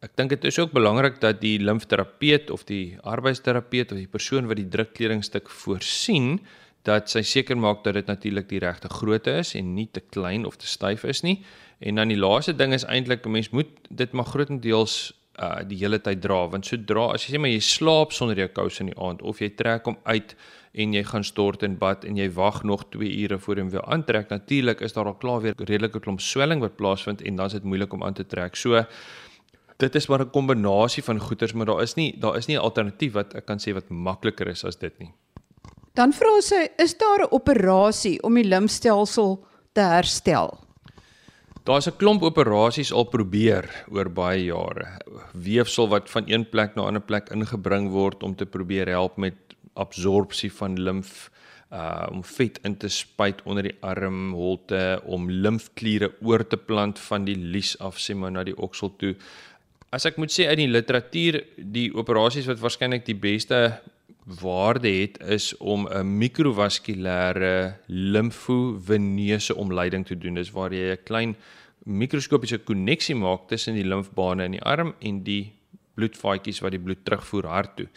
Ek 0.00 0.16
dink 0.16 0.30
dit 0.30 0.44
is 0.44 0.58
ook 0.58 0.72
belangrik 0.72 1.20
dat 1.20 1.40
die 1.40 1.58
limfterapeut 1.58 2.50
of 2.50 2.64
die 2.64 2.98
arbeidsterapeut 3.02 3.92
of 3.92 3.98
die 3.98 4.08
persoon 4.08 4.46
wat 4.46 4.56
die 4.56 4.68
drukkledingstuk 4.68 5.50
voorsien 5.50 6.40
dat 6.82 7.10
sy 7.10 7.22
seker 7.22 7.58
maak 7.58 7.84
dat 7.84 7.94
dit 7.94 8.06
natuurlik 8.06 8.48
die 8.50 8.60
regte 8.62 8.90
grootte 8.90 9.38
is 9.42 9.54
en 9.58 9.74
nie 9.74 9.88
te 9.90 10.00
klein 10.00 10.46
of 10.46 10.56
te 10.58 10.66
styf 10.66 11.04
is 11.04 11.22
nie. 11.22 11.42
En 11.78 11.98
dan 11.98 12.10
die 12.10 12.18
laaste 12.18 12.54
ding 12.54 12.74
is 12.74 12.84
eintlik 12.84 13.26
'n 13.26 13.30
mens 13.30 13.50
moet 13.50 13.70
dit 13.90 14.12
maar 14.12 14.26
grootendeels 14.26 15.12
uh 15.40 15.62
die 15.64 15.78
hele 15.78 15.98
tyd 15.98 16.20
dra. 16.20 16.48
Want 16.48 16.66
sodra 16.66 17.12
as 17.14 17.26
jy 17.26 17.34
sê 17.34 17.40
maar 17.40 17.50
jy 17.50 17.60
slaap 17.60 18.12
sonder 18.12 18.36
jou 18.36 18.48
kous 18.48 18.80
in 18.80 18.90
die 18.90 18.98
aand 18.98 19.22
of 19.22 19.40
jy 19.40 19.48
trek 19.56 19.86
hom 19.86 19.96
uit 20.04 20.34
en 20.72 20.92
jy 20.92 21.02
gaan 21.04 21.24
stort 21.24 21.62
in 21.62 21.78
bad 21.78 22.04
en 22.04 22.16
jy 22.16 22.28
wag 22.30 22.62
nog 22.64 22.84
2 22.90 23.08
ure 23.22 23.38
voor 23.38 23.56
jy 23.56 23.62
hom 23.62 23.70
weer 23.70 23.84
aantrek 23.84 24.28
natuurlik 24.28 24.80
is 24.80 24.92
daar 24.92 25.06
al 25.06 25.14
klaar 25.14 25.40
weer 25.40 25.54
redelike 25.56 26.00
klomp 26.00 26.20
swelling 26.20 26.60
wat 26.60 26.76
plaasvind 26.76 27.22
en 27.22 27.36
dan 27.36 27.46
is 27.46 27.52
dit 27.52 27.64
moeilik 27.64 27.92
om 27.92 28.04
aan 28.04 28.14
te 28.14 28.26
trek. 28.26 28.56
So 28.56 28.84
dit 29.78 29.94
is 29.94 30.08
maar 30.08 30.20
'n 30.20 30.30
kombinasie 30.30 31.02
van 31.02 31.18
goeters 31.18 31.52
maar 31.52 31.66
daar 31.66 31.82
is 31.82 31.94
nie 31.94 32.14
daar 32.18 32.36
is 32.36 32.46
nie 32.46 32.56
'n 32.56 32.60
alternatief 32.60 33.12
wat 33.12 33.34
ek 33.34 33.46
kan 33.46 33.58
sê 33.58 33.72
wat 33.72 33.88
makliker 33.88 34.48
is 34.48 34.64
as 34.64 34.76
dit 34.76 34.98
nie 34.98 35.12
dan 35.94 36.12
vra 36.12 36.40
sy 36.40 36.68
is 36.78 36.94
daar 36.98 37.24
'n 37.24 37.30
operasie 37.30 38.22
om 38.22 38.34
die 38.34 38.48
limfstelsel 38.48 39.44
te 39.72 39.80
herstel 39.80 40.62
Daar's 41.62 41.86
'n 41.86 41.96
klomp 41.96 42.22
operasies 42.22 42.92
al 42.92 43.04
probeer 43.04 43.84
oor 43.90 44.10
baie 44.10 44.44
jare. 44.44 44.98
Weefsel 45.32 45.88
wat 45.88 46.10
van 46.10 46.24
een 46.26 46.48
plek 46.48 46.74
na 46.74 46.82
'n 46.82 46.86
ander 46.86 47.02
plek 47.02 47.30
ingebring 47.30 47.90
word 47.90 48.22
om 48.22 48.34
te 48.34 48.46
probeer 48.46 48.88
help 48.88 49.16
met 49.16 49.34
absorpsie 49.74 50.52
van 50.52 50.82
limf, 50.82 51.30
uh 51.72 52.06
om 52.10 52.24
vet 52.24 52.58
in 52.62 52.76
te 52.76 52.88
spuit 52.88 53.42
onder 53.44 53.62
die 53.62 53.76
armholte, 53.80 55.02
om 55.04 55.30
limfkliere 55.30 56.12
oor 56.20 56.46
te 56.46 56.56
plant 56.56 56.98
van 56.98 57.24
die 57.24 57.36
lies 57.36 57.78
af 57.78 57.96
sê 57.96 58.14
maar 58.14 58.32
na 58.32 58.44
die 58.44 58.56
oksel 58.56 58.96
toe. 58.96 59.14
As 59.90 60.04
ek 60.04 60.16
moet 60.16 60.32
sê 60.32 60.46
uit 60.46 60.56
die 60.56 60.68
literatuur, 60.68 61.44
die 61.56 61.94
operasies 61.94 62.46
wat 62.46 62.58
waarskynlik 62.58 63.04
die 63.04 63.14
beste 63.14 63.80
waarde 64.24 64.88
het 64.88 65.18
is 65.20 65.56
om 65.56 65.88
'n 65.88 66.18
mikrovaskulêre 66.18 67.74
limfoveneuse 67.86 69.54
omleiding 69.54 70.06
te 70.06 70.18
doen. 70.18 70.34
Dis 70.34 70.50
waar 70.50 70.72
jy 70.72 70.92
'n 70.92 71.02
klein 71.04 71.36
mikroskopiese 71.84 72.58
koneksie 72.58 73.14
maak 73.14 73.48
tussen 73.48 73.74
die 73.74 73.84
limfbane 73.84 74.44
in 74.44 74.50
die 74.50 74.62
arm 74.62 74.94
en 74.98 75.22
die 75.22 75.52
bloedvaatjies 75.94 76.60
wat 76.60 76.70
die 76.70 76.80
bloed 76.80 77.04
terugvoer 77.04 77.46
hart 77.46 77.76
toe. 77.76 77.88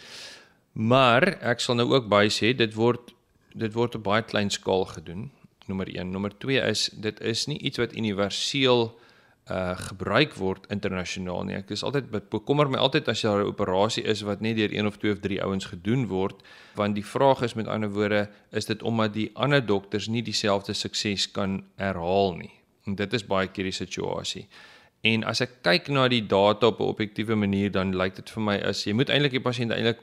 Maar 0.74 1.38
ek 1.41 1.60
sal 1.60 1.75
nou 1.75 1.88
ook 1.94 2.10
baie 2.12 2.29
sê 2.29 2.55
dit 2.55 2.74
word 2.74 3.13
dit 3.55 3.74
word 3.74 3.96
op 3.96 4.03
baie 4.03 4.22
klein 4.22 4.50
skaal 4.50 4.86
gedoen. 4.86 5.32
Nommer 5.65 5.88
1, 5.88 6.12
nommer 6.12 6.34
2 6.38 6.60
is 6.60 6.89
dit 6.89 7.22
is 7.22 7.46
nie 7.48 7.60
iets 7.60 7.77
wat 7.77 7.96
universeel 7.96 9.00
uh 9.46 9.78
gebruik 9.78 10.34
word 10.42 10.66
internasionaal 10.74 11.44
nie. 11.46 11.56
Ek 11.60 11.70
is 11.70 11.84
altyd 11.86 12.10
bekommer 12.34 12.66
my 12.70 12.80
altyd 12.82 13.10
as 13.14 13.22
daar 13.22 13.44
'n 13.44 13.52
operasie 13.54 14.04
is 14.04 14.24
wat 14.25 14.42
net 14.42 14.58
deur 14.58 14.74
een 14.74 14.88
of 14.88 14.98
twee 14.98 15.12
of 15.12 15.20
drie 15.20 15.42
ouens 15.44 15.66
gedoen 15.66 16.08
word, 16.08 16.42
want 16.75 16.96
die 16.96 17.06
vraag 17.06 17.42
is 17.42 17.54
met 17.54 17.68
ander 17.68 17.90
woorde, 17.90 18.30
is 18.52 18.66
dit 18.66 18.82
omdat 18.82 19.14
die 19.14 19.30
ander 19.36 19.66
dokters 19.66 20.08
nie 20.08 20.24
dieselfde 20.24 20.74
sukses 20.74 21.32
kan 21.32 21.64
herhaal 21.75 22.36
nie. 22.36 22.54
En 22.86 22.96
dit 22.96 23.14
is 23.14 23.25
baie 23.25 23.48
keer 23.48 23.64
die 23.64 23.72
situasie. 23.72 24.48
En 25.04 25.24
as 25.24 25.42
ek 25.42 25.62
kyk 25.62 25.90
na 25.90 26.08
die 26.08 26.25
data 26.25 26.68
op 26.68 26.80
'n 26.80 26.84
objektiewe 26.84 27.36
manier, 27.36 27.72
dan 27.72 27.96
lyk 27.96 28.16
dit 28.16 28.30
vir 28.30 28.44
my 28.44 28.58
as 28.58 28.84
jy 28.86 28.94
moet 28.94 29.10
eintlik 29.10 29.32
die 29.32 29.46
pasiënt 29.50 29.72
eintlik 29.72 30.00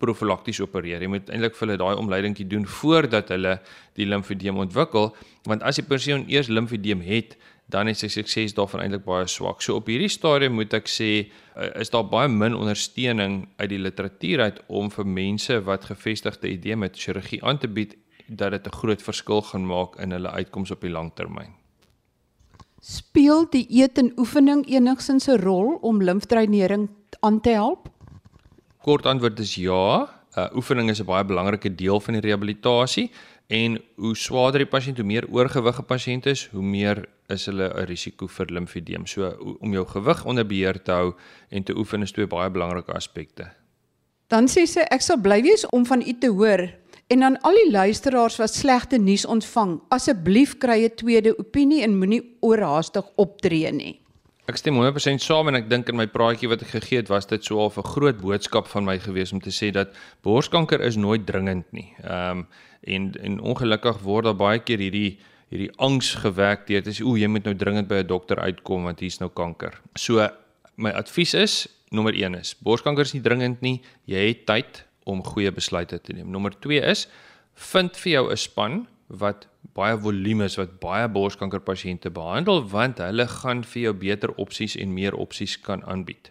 profylakties 0.00 0.60
opereer. 0.60 1.02
Jy 1.02 1.08
moet 1.08 1.30
eintlik 1.30 1.54
vir 1.54 1.66
hulle 1.66 1.78
daai 1.78 2.00
omleidingkie 2.00 2.46
doen 2.48 2.66
voordat 2.66 3.28
hulle 3.28 3.60
die 3.94 4.06
limfedeem 4.08 4.56
ontwikkel, 4.56 5.14
want 5.44 5.62
as 5.62 5.76
die 5.76 5.84
persoon 5.84 6.24
eers 6.28 6.48
limfedeem 6.48 7.00
het, 7.04 7.36
dan 7.70 7.88
is 7.88 8.02
sy 8.02 8.08
sukses 8.10 8.54
daarvan 8.56 8.82
eintlik 8.84 9.04
baie 9.06 9.26
swak. 9.28 9.62
So 9.62 9.78
op 9.78 9.88
hierdie 9.90 10.10
stadium 10.10 10.56
moet 10.58 10.74
ek 10.74 10.88
sê 10.90 11.10
eh, 11.20 11.70
is 11.80 11.92
daar 11.94 12.06
baie 12.10 12.28
min 12.28 12.56
ondersteuning 12.56 13.40
uit 13.60 13.70
die 13.72 13.80
literatuur 13.80 14.44
uit 14.46 14.60
om 14.68 14.90
vir 14.90 15.06
mense 15.06 15.60
wat 15.68 15.88
gevestigde 15.90 16.50
idee 16.50 16.76
met 16.76 16.98
chirurgie 16.98 17.42
aan 17.44 17.60
te 17.62 17.68
bied 17.68 17.96
dat 18.26 18.52
dit 18.52 18.66
'n 18.66 18.76
groot 18.80 19.02
verskil 19.02 19.42
gaan 19.42 19.66
maak 19.66 19.96
in 19.98 20.10
hulle 20.10 20.30
uitkoms 20.30 20.70
op 20.70 20.80
die 20.80 20.90
lang 20.90 21.10
termyn. 21.14 21.54
Speel 22.80 23.46
die 23.50 23.66
eet 23.68 23.98
en 23.98 24.12
oefening 24.16 24.64
enigsins 24.66 25.28
'n 25.28 25.40
rol 25.40 25.78
om 25.82 26.02
limfdreinering 26.02 26.88
aan 27.20 27.40
te 27.40 27.50
help? 27.50 27.88
Kort 28.82 29.06
antwoord 29.06 29.38
is 29.38 29.54
ja. 29.54 30.08
Uh, 30.38 30.46
oefening 30.54 30.90
is 30.90 31.00
'n 31.00 31.04
baie 31.04 31.24
belangrike 31.24 31.74
deel 31.74 32.00
van 32.00 32.14
die 32.14 32.22
rehabilitasie 32.22 33.10
en 33.48 33.80
hoe 33.96 34.16
swaarder 34.16 34.58
die 34.58 34.70
pasiënt, 34.70 34.96
hoe 34.96 35.06
meer 35.06 35.26
oorgewige 35.28 35.82
pasiënt 35.82 36.26
is, 36.26 36.48
hoe 36.52 36.62
meer 36.62 37.08
is 37.30 37.46
hulle 37.46 37.70
'n 37.70 37.86
risiko 37.86 38.26
vir 38.26 38.46
limfedeem. 38.46 39.06
So 39.06 39.30
om 39.60 39.72
jou 39.72 39.86
gewig 39.86 40.24
onder 40.24 40.46
beheer 40.46 40.82
te 40.82 40.92
hou 40.92 41.14
en 41.50 41.62
te 41.62 41.76
oefen 41.76 42.02
is 42.02 42.12
twee 42.12 42.26
baie 42.26 42.50
belangrike 42.50 42.92
aspekte. 42.92 43.50
Dan 44.28 44.46
sê 44.46 44.66
sy 44.66 44.80
ek 44.80 45.02
sal 45.02 45.18
bly 45.18 45.42
wees 45.42 45.66
om 45.72 45.86
van 45.86 46.02
u 46.02 46.12
te 46.18 46.28
hoor 46.28 46.68
en 47.10 47.22
aan 47.22 47.40
al 47.42 47.56
die 47.64 47.70
luisteraars 47.70 48.36
wat 48.38 48.54
slegte 48.54 48.98
nuus 48.98 49.24
ontvang, 49.26 49.80
asseblief 49.90 50.58
kry 50.58 50.84
'n 50.84 50.94
tweede 50.94 51.38
opinie 51.38 51.82
en 51.82 51.98
moenie 51.98 52.22
oorhaastig 52.40 53.04
optree 53.16 53.72
nie. 53.72 54.00
Ek 54.46 54.56
stem 54.56 54.74
100% 54.74 55.22
saam 55.22 55.48
en 55.48 55.54
ek 55.54 55.68
dink 55.68 55.88
in 55.88 55.96
my 55.96 56.06
praatjie 56.06 56.48
wat 56.48 56.62
ek 56.62 56.68
gegee 56.68 56.96
het 56.96 57.08
was 57.08 57.26
dit 57.26 57.44
so 57.44 57.66
'n 57.66 57.82
groot 57.94 58.18
boodskap 58.20 58.66
van 58.66 58.84
my 58.84 58.98
gewees 58.98 59.32
om 59.32 59.40
te 59.40 59.50
sê 59.50 59.70
dat 59.72 59.88
borskanker 60.22 60.80
is 60.80 60.96
nooit 60.96 61.26
dringend 61.26 61.72
nie. 61.72 61.94
Ehm 62.02 62.38
um, 62.38 62.46
en 62.80 63.12
en 63.22 63.40
ongelukkig 63.40 63.98
word 64.02 64.24
daar 64.24 64.36
baie 64.36 64.58
keer 64.58 64.78
hierdie 64.78 65.18
hierdie 65.50 65.70
angs 65.82 66.14
gewek 66.22 66.66
deur 66.68 66.84
dit 66.84 66.92
is 66.94 67.02
o, 67.02 67.16
jy 67.18 67.28
moet 67.30 67.44
nou 67.48 67.54
dringend 67.58 67.88
by 67.90 68.02
'n 68.02 68.06
dokter 68.06 68.38
uitkom 68.38 68.84
want 68.84 69.00
hier's 69.00 69.20
nou 69.20 69.28
kanker. 69.28 69.74
So 69.96 70.28
my 70.76 70.90
advies 70.90 71.34
is 71.34 71.68
nommer 71.90 72.14
1 72.14 72.34
is 72.38 72.54
borskanker 72.54 73.02
is 73.02 73.14
nie 73.14 73.22
dringend 73.22 73.62
nie. 73.62 73.82
Jy 74.06 74.28
het 74.28 74.46
tyd 74.46 74.84
om 75.04 75.22
goeie 75.22 75.50
besluite 75.50 75.98
te 75.98 76.12
neem. 76.12 76.30
Nommer 76.30 76.50
2 76.50 76.80
is 76.80 77.08
vind 77.54 77.96
vir 77.96 78.12
jou 78.12 78.30
'n 78.30 78.36
span 78.36 78.86
wat 79.08 79.46
baie 79.74 79.96
volume 79.98 80.44
is 80.44 80.56
wat 80.56 80.78
baie 80.80 81.08
borskanker 81.08 81.60
pasiënte 81.60 82.10
behandel 82.10 82.62
want 82.62 82.98
hulle 82.98 83.26
gaan 83.26 83.62
vir 83.62 83.82
jou 83.82 83.94
beter 83.94 84.30
opsies 84.38 84.76
en 84.76 84.94
meer 84.94 85.14
opsies 85.14 85.56
kan 85.56 85.82
aanbied. 85.82 86.30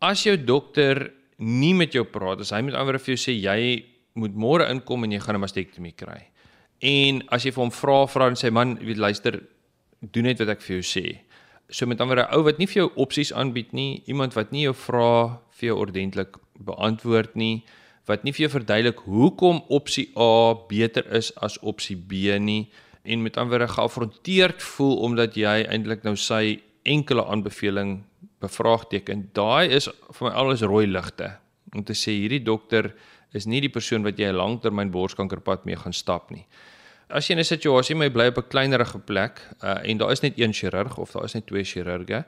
As 0.00 0.24
jou 0.24 0.36
dokter 0.36 1.12
nie 1.38 1.74
met 1.74 1.92
jou 1.92 2.04
praat, 2.04 2.40
as 2.40 2.50
hy 2.50 2.60
met 2.62 2.74
ander 2.74 2.98
vir 2.98 3.14
jou 3.14 3.20
sê 3.20 3.32
jy 3.32 3.84
moet 4.14 4.34
môre 4.34 4.68
inkom 4.68 5.04
en 5.04 5.12
jy 5.12 5.20
gaan 5.20 5.36
'n 5.36 5.40
mastektomie 5.40 5.96
kry. 5.96 6.28
En 6.82 7.22
as 7.30 7.44
jy 7.46 7.52
vir 7.54 7.62
hom 7.62 7.74
vra 7.74 7.98
vra 8.10 8.26
en 8.30 8.38
sê 8.38 8.50
man, 8.50 8.74
weet 8.82 8.98
luister, 8.98 9.38
doen 10.02 10.26
net 10.26 10.40
wat 10.42 10.56
ek 10.56 10.64
vir 10.64 10.80
jou 10.80 10.86
sê. 10.86 11.04
So 11.70 11.86
met 11.86 12.00
ander 12.00 12.18
'n 12.18 12.34
ou 12.34 12.42
wat 12.42 12.58
nie 12.58 12.66
vir 12.66 12.82
jou 12.82 12.90
opsies 12.96 13.32
aanbied 13.32 13.72
nie, 13.72 14.02
iemand 14.06 14.34
wat 14.34 14.50
nie 14.52 14.64
jou 14.64 14.74
vra 14.74 15.38
vir 15.50 15.68
jou 15.68 15.78
ordentlik 15.78 16.36
beantwoord 16.58 17.36
nie, 17.36 17.64
wat 18.06 18.24
nie 18.24 18.32
vir 18.32 18.48
jou 18.48 18.58
verduidelik 18.58 18.98
hoekom 19.06 19.62
opsie 19.70 20.10
A 20.16 20.54
beter 20.54 21.06
is 21.14 21.32
as 21.36 21.58
opsie 21.62 21.96
B 21.96 22.38
nie 22.38 22.70
en 23.04 23.22
met 23.22 23.36
ander 23.36 23.68
geafronteerd 23.68 24.62
voel 24.62 24.96
omdat 25.06 25.34
jy 25.34 25.64
eintlik 25.66 26.04
nou 26.04 26.16
sy 26.16 26.60
enkele 26.84 27.24
aanbeveling 27.24 28.04
bevraagteken. 28.40 29.30
Daai 29.34 29.70
is 29.70 29.88
vir 29.88 30.28
my 30.28 30.34
alles 30.34 30.62
rooi 30.62 30.86
ligte 30.86 31.38
om 31.74 31.84
te 31.84 31.94
sê 31.94 32.10
hierdie 32.10 32.44
dokter 32.44 32.92
is 33.32 33.46
nie 33.46 33.60
die 33.60 33.72
persoon 33.72 34.02
wat 34.02 34.18
jy 34.18 34.28
'n 34.28 34.36
langtermyn 34.36 34.90
borskankerpad 34.90 35.64
mee 35.64 35.76
gaan 35.76 35.92
stap 35.92 36.30
nie. 36.30 36.46
As 37.12 37.26
jy 37.28 37.34
in 37.34 37.40
'n 37.40 37.44
situasie 37.44 37.94
mee 37.94 38.10
bly 38.10 38.26
op 38.30 38.38
'n 38.38 38.48
kleinerige 38.48 38.98
plek 38.98 39.40
uh, 39.60 39.84
en 39.84 39.96
daar 39.96 40.10
is 40.12 40.20
net 40.20 40.38
een 40.40 40.52
chirurg 40.52 40.96
of 40.96 41.10
daar 41.12 41.24
is 41.24 41.34
net 41.34 41.46
twee 41.46 41.64
chirurge, 41.64 42.24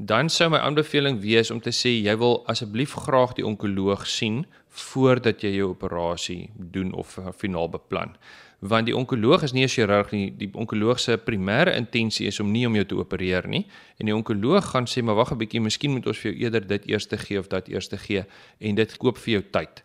dan 0.00 0.28
sou 0.28 0.50
my 0.50 0.58
aanbeveling 0.58 1.20
wees 1.20 1.50
om 1.50 1.60
te 1.60 1.70
sê 1.70 1.90
jy 1.90 2.16
wil 2.16 2.46
asseblief 2.46 2.92
graag 2.92 3.32
die 3.34 3.46
onkoloog 3.46 4.06
sien 4.06 4.46
voordat 4.68 5.42
jy 5.42 5.50
jou 5.56 5.70
operasie 5.70 6.50
doen 6.54 6.92
of 6.92 7.18
finaal 7.36 7.68
beplan. 7.68 8.14
Want 8.58 8.86
die 8.86 8.96
onkoloog 8.96 9.42
is 9.42 9.52
nie 9.52 9.64
'n 9.64 9.68
chirurg 9.68 10.12
nie, 10.12 10.30
die 10.36 10.50
onkoloog 10.52 11.00
se 11.00 11.18
primêre 11.18 11.74
intensie 11.74 12.26
is 12.26 12.40
om 12.40 12.50
nie 12.50 12.66
om 12.66 12.74
jou 12.74 12.84
te 12.84 12.94
opereer 12.94 13.48
nie 13.48 13.66
en 13.98 14.06
die 14.06 14.14
onkoloog 14.14 14.64
gaan 14.70 14.86
sê 14.86 15.02
maar 15.02 15.16
wag 15.16 15.32
'n 15.32 15.38
bietjie, 15.38 15.60
miskien 15.60 15.90
moet 15.90 16.06
ons 16.06 16.18
vir 16.18 16.32
jou 16.32 16.40
eerder 16.42 16.66
dit 16.66 16.86
eers 16.86 17.06
gee 17.10 17.38
of 17.38 17.48
dat 17.48 17.68
eers 17.68 17.88
gee 17.88 18.24
en 18.60 18.74
dit 18.74 18.96
koop 18.96 19.18
vir 19.18 19.32
jou 19.32 19.42
tyd. 19.50 19.82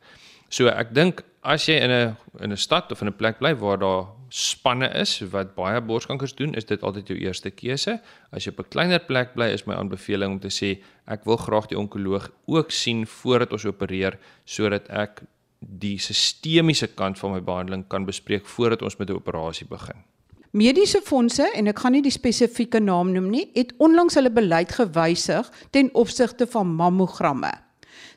So 0.54 0.70
ek 0.70 0.92
dink 0.94 1.24
as 1.42 1.66
jy 1.66 1.80
in 1.82 1.92
'n 1.92 2.18
in 2.46 2.52
'n 2.52 2.58
stad 2.58 2.92
of 2.92 3.02
in 3.02 3.08
'n 3.08 3.18
plek 3.18 3.40
bly 3.40 3.56
waar 3.56 3.78
daar 3.78 4.08
spanne 4.30 4.90
is 4.94 5.20
wat 5.32 5.56
baie 5.56 5.82
borskankers 5.82 6.36
doen, 6.36 6.54
is 6.54 6.66
dit 6.66 6.82
altyd 6.82 7.08
jou 7.08 7.18
eerste 7.18 7.50
keuse. 7.50 8.02
As 8.32 8.46
jy 8.46 8.52
op 8.52 8.60
'n 8.60 8.70
kleiner 8.70 9.00
plek 9.00 9.34
bly, 9.34 9.48
is 9.54 9.66
my 9.66 9.74
aanbeveling 9.74 10.32
om 10.32 10.40
te 10.40 10.50
sê 10.50 10.82
ek 11.08 11.26
wil 11.26 11.38
graag 11.38 11.68
die 11.68 11.78
onkoloog 11.78 12.30
ook 12.46 12.72
sien 12.72 13.06
voordat 13.06 13.52
ons 13.52 13.66
opereer 13.66 14.18
sodat 14.46 14.90
ek 14.90 15.24
die 15.60 15.98
sistemiese 15.98 16.88
kant 16.88 17.20
van 17.20 17.32
my 17.32 17.42
behandeling 17.42 17.88
kan 17.88 18.06
bespreek 18.06 18.46
voordat 18.46 18.82
ons 18.82 18.98
met 18.98 19.10
'n 19.10 19.16
operasie 19.16 19.68
begin. 19.68 20.04
Mediese 20.52 21.02
fondse 21.02 21.52
en 21.56 21.68
ek 21.68 21.80
gaan 21.80 21.92
nie 21.92 22.02
die 22.02 22.12
spesifieke 22.12 22.80
naam 22.80 23.12
noem 23.12 23.30
nie, 23.30 23.50
het 23.54 23.74
onlangs 23.78 24.14
hulle 24.14 24.30
beleid 24.30 24.72
gewysig 24.72 25.52
ten 25.72 25.90
opsigte 25.94 26.48
van 26.48 26.68
mammogramme. 26.68 27.52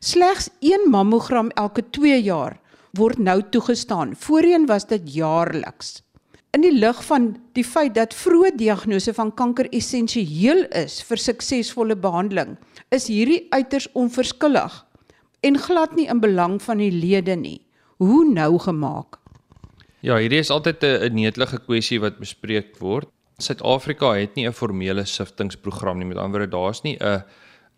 Slegs 0.01 0.51
1 0.61 0.91
mammogram 0.91 1.51
elke 1.57 1.83
2 1.91 2.23
jaar 2.23 2.59
word 2.97 3.19
nou 3.19 3.43
toegestaan. 3.51 4.15
Voorheen 4.17 4.67
was 4.67 4.87
dit 4.87 5.15
jaarliks. 5.15 6.03
In 6.57 6.63
die 6.65 6.73
lig 6.73 7.01
van 7.05 7.35
die 7.57 7.65
feit 7.65 7.95
dat 7.97 8.15
vroeë 8.17 8.55
diagnose 8.57 9.13
van 9.17 9.33
kanker 9.37 9.69
essensieel 9.77 10.65
is 10.77 11.03
vir 11.05 11.21
suksesvolle 11.21 11.97
behandeling, 12.01 12.57
is 12.89 13.09
hierdie 13.13 13.47
uiters 13.53 13.89
onverskillig 13.93 14.79
en 15.45 15.61
glad 15.61 15.97
nie 15.97 16.09
in 16.09 16.21
belang 16.21 16.57
van 16.63 16.81
die 16.81 16.93
lede 16.93 17.37
nie. 17.37 17.61
Hoe 18.01 18.25
nou 18.29 18.59
gemaak? 18.59 19.19
Ja, 20.01 20.17
hierdie 20.17 20.41
is 20.41 20.51
altyd 20.51 20.85
'n 20.85 21.15
netelige 21.15 21.59
kwessie 21.59 22.01
wat 22.01 22.19
bespreek 22.19 22.79
word. 22.79 23.09
Suid-Afrika 23.39 24.15
het 24.17 24.35
nie 24.37 24.47
'n 24.47 24.53
formele 24.53 25.05
siftingsprogram 25.05 25.99
nie. 25.99 26.07
Met 26.07 26.17
ander 26.17 26.41
woorde, 26.41 26.57
daar's 26.57 26.83
nie 26.83 26.97
'n 27.01 27.25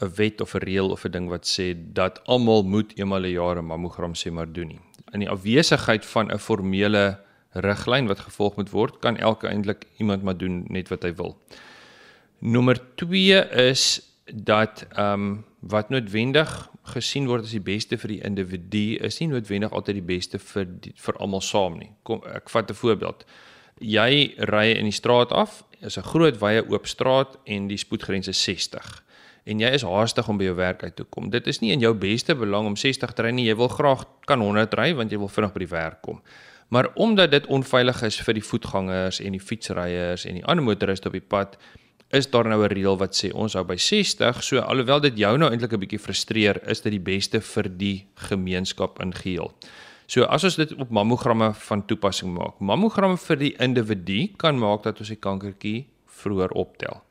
'n 0.00 0.10
wet 0.14 0.40
of 0.40 0.54
'n 0.54 0.62
reël 0.62 0.90
of 0.90 1.04
'n 1.04 1.10
ding 1.10 1.28
wat 1.28 1.46
sê 1.46 1.74
dat 1.92 2.20
almal 2.26 2.62
moet 2.62 2.92
eenmal 2.98 3.24
'n 3.24 3.36
jaar 3.40 3.58
'n 3.58 3.66
mammogram 3.66 4.14
sê 4.14 4.30
maar 4.30 4.52
doen 4.52 4.68
nie. 4.68 4.80
In 5.12 5.20
die 5.20 5.30
afwesigheid 5.30 6.06
van 6.06 6.30
'n 6.30 6.38
formele 6.38 7.18
riglyn 7.52 8.06
wat 8.06 8.18
gevolg 8.18 8.56
moet 8.56 8.70
word, 8.70 8.98
kan 8.98 9.16
elke 9.16 9.48
eintlik 9.48 9.84
iemand 9.98 10.22
maar 10.22 10.36
doen 10.36 10.64
net 10.68 10.88
wat 10.88 11.02
hy 11.02 11.14
wil. 11.14 11.36
Nommer 12.38 12.78
2 12.94 13.40
is 13.70 14.02
dat 14.34 14.86
ehm 14.90 15.12
um, 15.12 15.44
wat 15.60 15.90
noodwendig 15.90 16.70
gesien 16.82 17.26
word 17.26 17.42
as 17.42 17.50
die 17.50 17.60
beste 17.60 17.98
vir 17.98 18.08
die 18.08 18.22
individu 18.22 18.96
is 19.04 19.18
nie 19.18 19.28
noodwendig 19.28 19.72
altyd 19.72 19.94
die 19.94 20.16
beste 20.16 20.38
vir 20.38 20.66
die, 20.80 20.92
vir 20.94 21.14
almal 21.16 21.40
saam 21.40 21.78
nie. 21.78 21.90
Kom 22.02 22.22
ek 22.34 22.48
vat 22.50 22.70
'n 22.70 22.74
voorbeeld 22.74 23.24
jy 23.80 24.34
ry 24.50 24.72
in 24.74 24.88
die 24.88 24.94
straat 24.94 25.32
af, 25.32 25.64
is 25.80 25.96
'n 25.96 26.02
groot 26.02 26.40
wye 26.40 26.62
oop 26.68 26.86
straat 26.86 27.38
en 27.44 27.68
die 27.68 27.76
spoedgrens 27.76 28.28
is 28.28 28.42
60 28.42 29.02
en 29.44 29.60
jy 29.60 29.70
is 29.78 29.82
haastig 29.82 30.28
om 30.28 30.38
by 30.38 30.44
jou 30.44 30.54
werk 30.54 30.82
uit 30.82 30.96
te 30.96 31.04
kom. 31.04 31.30
Dit 31.30 31.46
is 31.46 31.60
nie 31.60 31.72
in 31.72 31.80
jou 31.80 31.94
beste 31.94 32.34
belang 32.34 32.66
om 32.66 32.76
60 32.76 33.12
te 33.12 33.22
ry 33.22 33.30
nie. 33.30 33.46
Jy 33.46 33.56
wil 33.56 33.68
graag 33.68 34.04
kan 34.26 34.40
100 34.40 34.74
ry 34.74 34.94
want 34.94 35.12
jy 35.12 35.18
wil 35.18 35.28
vinnig 35.28 35.52
by 35.52 35.58
die 35.58 35.72
werk 35.72 36.02
kom. 36.02 36.22
Maar 36.68 36.90
omdat 36.94 37.30
dit 37.30 37.46
onveilig 37.46 38.02
is 38.02 38.20
vir 38.20 38.34
die 38.34 38.44
voetgangers 38.44 39.20
en 39.24 39.32
die 39.32 39.40
fietsryers 39.40 40.26
en 40.28 40.34
die 40.34 40.44
ander 40.44 40.64
motoriste 40.64 41.08
op 41.08 41.16
die 41.16 41.24
pad, 41.24 41.56
is 42.12 42.30
daar 42.30 42.48
nou 42.48 42.62
'n 42.64 42.72
reël 42.72 42.96
wat 42.98 43.16
sê 43.16 43.32
ons 43.32 43.52
hou 43.52 43.64
by 43.64 43.76
60. 43.76 44.42
So 44.42 44.58
alhoewel 44.58 45.00
dit 45.00 45.18
jou 45.18 45.38
nou 45.38 45.50
eintlik 45.50 45.72
'n 45.72 45.80
bietjie 45.80 45.98
frustreer, 45.98 46.60
is 46.68 46.80
dit 46.80 46.92
die 46.92 47.00
beste 47.00 47.40
vir 47.40 47.68
die 47.78 48.06
gemeenskap 48.14 49.00
in 49.00 49.14
geheel. 49.14 49.52
So 50.06 50.24
as 50.24 50.44
ons 50.44 50.56
dit 50.56 50.74
op 50.74 50.90
mammogramme 50.90 51.54
van 51.54 51.86
toepassing 51.86 52.32
maak. 52.32 52.60
Mammogramme 52.60 53.16
vir 53.16 53.36
die 53.36 53.54
individu 53.58 54.28
kan 54.36 54.58
maak 54.58 54.82
dat 54.82 54.98
ons 55.00 55.08
die 55.08 55.20
kankertjie 55.20 55.86
vroeër 56.06 56.50
optel. 56.50 57.02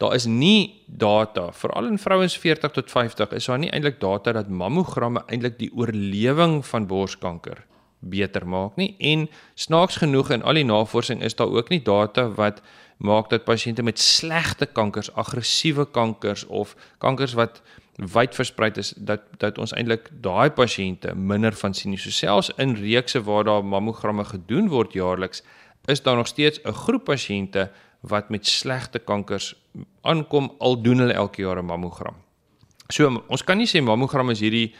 Daar 0.00 0.14
is 0.16 0.24
nie 0.24 0.82
data 0.86 1.50
veral 1.52 1.90
in 1.92 1.98
vrouens 2.00 2.36
40 2.40 2.70
tot 2.72 2.90
50 2.90 3.34
is 3.36 3.48
daar 3.50 3.58
nie 3.60 3.70
eintlik 3.70 4.00
data 4.00 4.32
dat 4.32 4.48
mammogramme 4.48 5.24
eintlik 5.26 5.58
die 5.58 5.70
oorlewing 5.76 6.62
van 6.66 6.86
borskanker 6.86 7.66
beter 8.00 8.46
maak 8.48 8.78
nie 8.80 8.94
en 8.98 9.26
snaaks 9.54 10.00
genoeg 10.00 10.30
in 10.30 10.42
al 10.42 10.56
die 10.56 10.64
navorsing 10.64 11.20
is 11.22 11.36
daar 11.36 11.52
ook 11.52 11.68
nie 11.68 11.82
data 11.84 12.30
wat 12.38 12.62
maak 13.00 13.30
dat 13.32 13.44
pasiënte 13.44 13.82
met 13.82 13.98
slegte 13.98 14.66
kankers, 14.66 15.12
aggressiewe 15.16 15.86
kankers 15.90 16.46
of 16.46 16.74
kankers 16.98 17.32
wat 17.36 17.62
wyd 17.96 18.34
versprei 18.36 18.70
is 18.80 18.92
dat 18.96 19.24
dat 19.40 19.58
ons 19.58 19.72
eintlik 19.76 20.08
daai 20.24 20.50
pasiënte 20.56 21.14
minder 21.14 21.56
van 21.56 21.74
sien. 21.74 21.96
So 21.98 22.12
selfs 22.12 22.52
in 22.56 22.76
reekse 22.76 23.22
waar 23.24 23.44
daar 23.44 23.64
mammogramme 23.64 24.24
gedoen 24.24 24.68
word 24.68 24.92
jaarliks, 24.92 25.42
is 25.88 26.02
daar 26.02 26.16
nog 26.16 26.28
steeds 26.28 26.60
'n 26.64 26.72
groep 26.72 27.04
pasiënte 27.04 27.70
wat 28.00 28.30
met 28.30 28.46
slegte 28.46 28.98
kankers 28.98 29.54
aankom 30.02 30.50
al 30.58 30.82
doen 30.82 30.98
hulle 30.98 31.12
elke 31.12 31.42
jaar 31.42 31.58
'n 31.58 31.66
mammogram. 31.66 32.14
So 32.88 33.22
ons 33.28 33.44
kan 33.44 33.58
nie 33.58 33.66
sê 33.66 33.82
mammogram 33.82 34.30
is 34.30 34.40
hierdie 34.40 34.74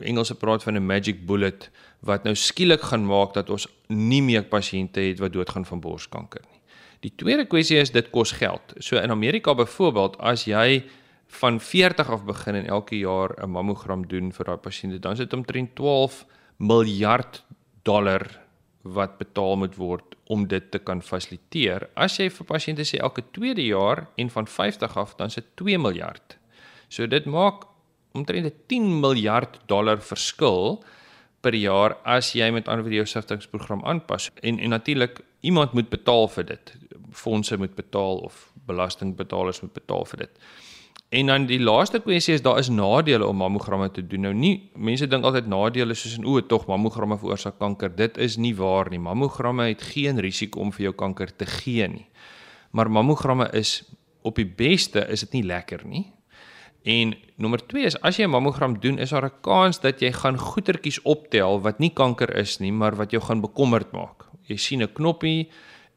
Engelse 0.00 0.34
praat 0.34 0.62
van 0.62 0.76
'n 0.76 0.86
magic 0.86 1.26
bullet 1.26 1.70
wat 2.00 2.24
nou 2.24 2.34
skielik 2.34 2.80
gaan 2.80 3.06
maak 3.06 3.34
dat 3.34 3.50
ons 3.50 3.68
nie 3.88 4.22
meer 4.22 4.42
pasiënte 4.42 5.00
het 5.00 5.18
wat 5.18 5.32
doodgaan 5.32 5.64
van 5.64 5.80
borskanker 5.80 6.40
nie. 6.50 6.60
Die 7.00 7.12
tweede 7.16 7.44
kwessie 7.44 7.76
is 7.76 7.90
dit 7.90 8.10
kos 8.10 8.32
geld. 8.32 8.74
So 8.78 8.96
in 8.96 9.10
Amerika 9.10 9.54
byvoorbeeld 9.54 10.18
as 10.18 10.44
jy 10.44 10.84
van 11.26 11.60
40 11.60 12.10
af 12.10 12.24
begin 12.24 12.54
en 12.54 12.66
elke 12.66 12.98
jaar 12.98 13.34
'n 13.42 13.50
mammogram 13.50 14.06
doen 14.06 14.32
vir 14.32 14.44
daai 14.44 14.56
pasiënte, 14.58 14.98
dan 14.98 15.12
is 15.12 15.18
dit 15.18 15.32
omtrent 15.32 15.74
12 15.74 16.26
miljard 16.58 17.44
dollar 17.82 18.43
wat 18.84 19.18
betaal 19.18 19.56
moet 19.56 19.76
word 19.80 20.14
om 20.28 20.46
dit 20.48 20.64
te 20.70 20.78
kan 20.78 21.00
fasiliteer. 21.02 21.88
As 21.96 22.18
jy 22.20 22.28
vir 22.32 22.46
pasiënte 22.48 22.84
sê 22.84 23.00
elke 23.00 23.24
tweede 23.32 23.64
jaar 23.64 24.06
en 24.20 24.30
van 24.30 24.48
50 24.48 24.96
af, 25.00 25.14
dan 25.16 25.32
is 25.32 25.40
dit 25.40 25.48
2 25.60 25.78
miljard. 25.80 26.36
So 26.88 27.08
dit 27.08 27.24
maak 27.24 27.64
omtrent 28.12 28.46
'n 28.46 28.52
10 28.68 29.00
miljard 29.00 29.58
dollar 29.66 30.00
verskil 30.00 30.84
per 31.40 31.54
jaar 31.54 31.96
as 32.04 32.32
jy 32.32 32.50
met 32.50 32.68
ander 32.68 32.84
woorde 32.84 33.02
jou 33.02 33.06
siftingsprogram 33.06 33.84
aanpas. 33.84 34.30
En 34.42 34.58
en 34.58 34.70
natuurlik 34.70 35.20
iemand 35.40 35.72
moet 35.72 35.88
betaal 35.88 36.28
vir 36.28 36.44
dit. 36.44 36.74
Fondse 37.10 37.56
moet 37.56 37.74
betaal 37.74 38.18
of 38.18 38.52
belastingbetalers 38.66 39.60
moet 39.60 39.72
betaal 39.72 40.04
vir 40.04 40.18
dit. 40.18 40.38
En 41.14 41.26
dan 41.30 41.44
die 41.46 41.60
laaste 41.62 42.00
kwessie 42.02 42.34
is 42.34 42.42
daar 42.42 42.58
is 42.58 42.68
nadele 42.74 43.26
om 43.26 43.36
mammogramme 43.38 43.90
te 43.94 44.02
doen. 44.02 44.24
Nou 44.26 44.32
nie 44.34 44.54
mense 44.74 45.06
dink 45.06 45.26
altyd 45.26 45.46
nadele 45.46 45.94
soos 45.94 46.16
in 46.18 46.26
o, 46.26 46.40
tog 46.42 46.66
mammogramme 46.66 47.18
veroorsaak 47.20 47.60
kanker. 47.60 47.92
Dit 47.94 48.18
is 48.18 48.34
nie 48.36 48.54
waar 48.58 48.90
nie. 48.90 48.98
Mammogramme 48.98 49.68
het 49.68 49.84
geen 49.94 50.18
risiko 50.18 50.64
om 50.64 50.72
vir 50.74 50.88
jou 50.88 50.94
kanker 51.04 51.30
te 51.30 51.46
gee 51.46 51.86
nie. 51.88 52.08
Maar 52.74 52.90
mammogramme 52.90 53.46
is 53.54 53.84
op 54.26 54.40
die 54.40 54.48
beste 54.48 55.04
is 55.12 55.22
dit 55.26 55.38
nie 55.38 55.44
lekker 55.52 55.84
nie. 55.86 56.08
En 56.84 57.14
nommer 57.40 57.62
2 57.62 57.86
is 57.86 57.96
as 58.02 58.18
jy 58.18 58.26
'n 58.26 58.34
mammogram 58.34 58.80
doen, 58.80 58.98
is 58.98 59.10
daar 59.10 59.24
'n 59.24 59.40
kans 59.40 59.80
dat 59.80 60.00
jy 60.00 60.12
gaan 60.12 60.38
goetertjies 60.38 61.02
optel 61.02 61.60
wat 61.60 61.78
nie 61.78 61.90
kanker 61.90 62.36
is 62.36 62.58
nie, 62.58 62.72
maar 62.72 62.96
wat 62.96 63.10
jou 63.10 63.22
gaan 63.22 63.40
bekommerd 63.40 63.92
maak. 63.92 64.26
Jy 64.48 64.56
sien 64.56 64.82
'n 64.82 64.92
knoppie 64.92 65.48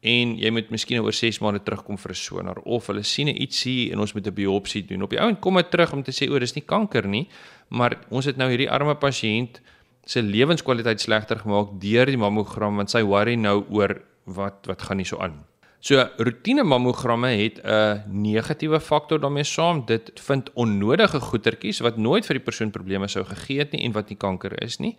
en 0.01 0.35
jy 0.37 0.49
moet 0.53 0.69
miskien 0.69 1.01
oor 1.01 1.13
6 1.13 1.39
maande 1.41 1.63
terugkom 1.65 1.97
vir 1.97 2.11
'n 2.11 2.15
sonar 2.15 2.59
of 2.65 2.87
hulle 2.87 3.03
sien 3.03 3.27
iets 3.27 3.63
hier 3.63 3.93
en 3.93 3.99
ons 3.99 4.13
moet 4.13 4.27
'n 4.27 4.33
biopsie 4.33 4.85
doen. 4.85 5.01
Op 5.01 5.09
die 5.09 5.19
ou 5.19 5.29
en 5.29 5.39
kom 5.39 5.55
dit 5.55 5.71
terug 5.71 5.93
om 5.93 6.03
te 6.03 6.11
sê 6.11 6.29
o, 6.29 6.39
dis 6.39 6.55
nie 6.55 6.65
kanker 6.65 7.07
nie, 7.07 7.27
maar 7.69 7.97
ons 8.09 8.25
het 8.25 8.37
nou 8.37 8.49
hierdie 8.49 8.69
arme 8.69 8.95
pasiënt 8.95 9.61
se 10.05 10.21
lewenskwaliteit 10.21 11.01
slegter 11.01 11.39
gemaak 11.39 11.79
deur 11.81 12.05
die 12.05 12.17
mammogram 12.17 12.75
want 12.75 12.89
sy 12.89 13.01
worry 13.01 13.35
nou 13.35 13.65
oor 13.69 14.01
wat 14.25 14.67
wat 14.67 14.81
gaan 14.81 14.97
nie 14.97 15.05
so 15.05 15.17
aan. 15.17 15.43
So 15.79 16.01
roetine 16.17 16.63
mammogramme 16.63 17.27
het 17.27 17.59
'n 17.63 18.03
negatiewe 18.07 18.79
faktor 18.79 19.19
daarmee 19.19 19.43
saam. 19.43 19.85
Dit 19.85 20.11
vind 20.15 20.53
onnodige 20.53 21.19
goetertjies 21.19 21.79
wat 21.79 21.97
nooit 21.97 22.25
vir 22.25 22.33
die 22.33 22.43
persoon 22.43 22.71
probleme 22.71 23.07
sou 23.07 23.23
gegee 23.23 23.59
het 23.59 23.71
nie 23.71 23.83
en 23.83 23.91
wat 23.91 24.09
nie 24.09 24.17
kanker 24.17 24.63
is 24.63 24.79
nie. 24.79 24.97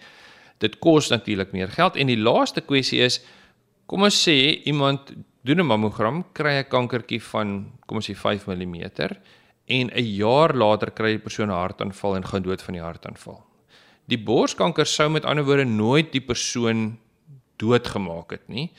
Dit 0.59 0.79
kos 0.79 1.09
natuurlik 1.09 1.53
meer 1.53 1.69
geld 1.69 1.97
en 1.97 2.07
die 2.07 2.17
laaste 2.17 2.61
kwessie 2.61 3.01
is 3.01 3.21
Kom 3.89 4.05
ons 4.05 4.17
sê 4.21 4.37
iemand 4.69 5.15
doen 5.49 5.61
'n 5.61 5.67
mammogram, 5.67 6.25
kry 6.35 6.61
'n 6.61 6.69
kankertjie 6.69 7.23
van 7.33 7.73
kom 7.87 7.97
ons 7.97 8.09
sê 8.09 8.15
5 8.15 8.47
mm 8.47 8.77
en 9.67 9.91
'n 9.91 10.05
jaar 10.05 10.53
later 10.55 10.91
kry 10.91 11.17
die 11.17 11.25
persoon 11.27 11.49
'n 11.49 11.57
hartaanval 11.57 12.17
en 12.17 12.25
gaan 12.25 12.43
dood 12.43 12.63
van 12.63 12.75
die 12.75 12.83
hartaanval. 12.83 13.43
Die 14.07 14.19
borskanker 14.19 14.87
sou 14.87 15.09
met 15.09 15.25
ander 15.25 15.45
woorde 15.45 15.65
nooit 15.65 16.13
die 16.13 16.21
persoon 16.21 16.99
doodgemaak 17.57 18.31
het 18.31 18.49
nie. 18.49 18.73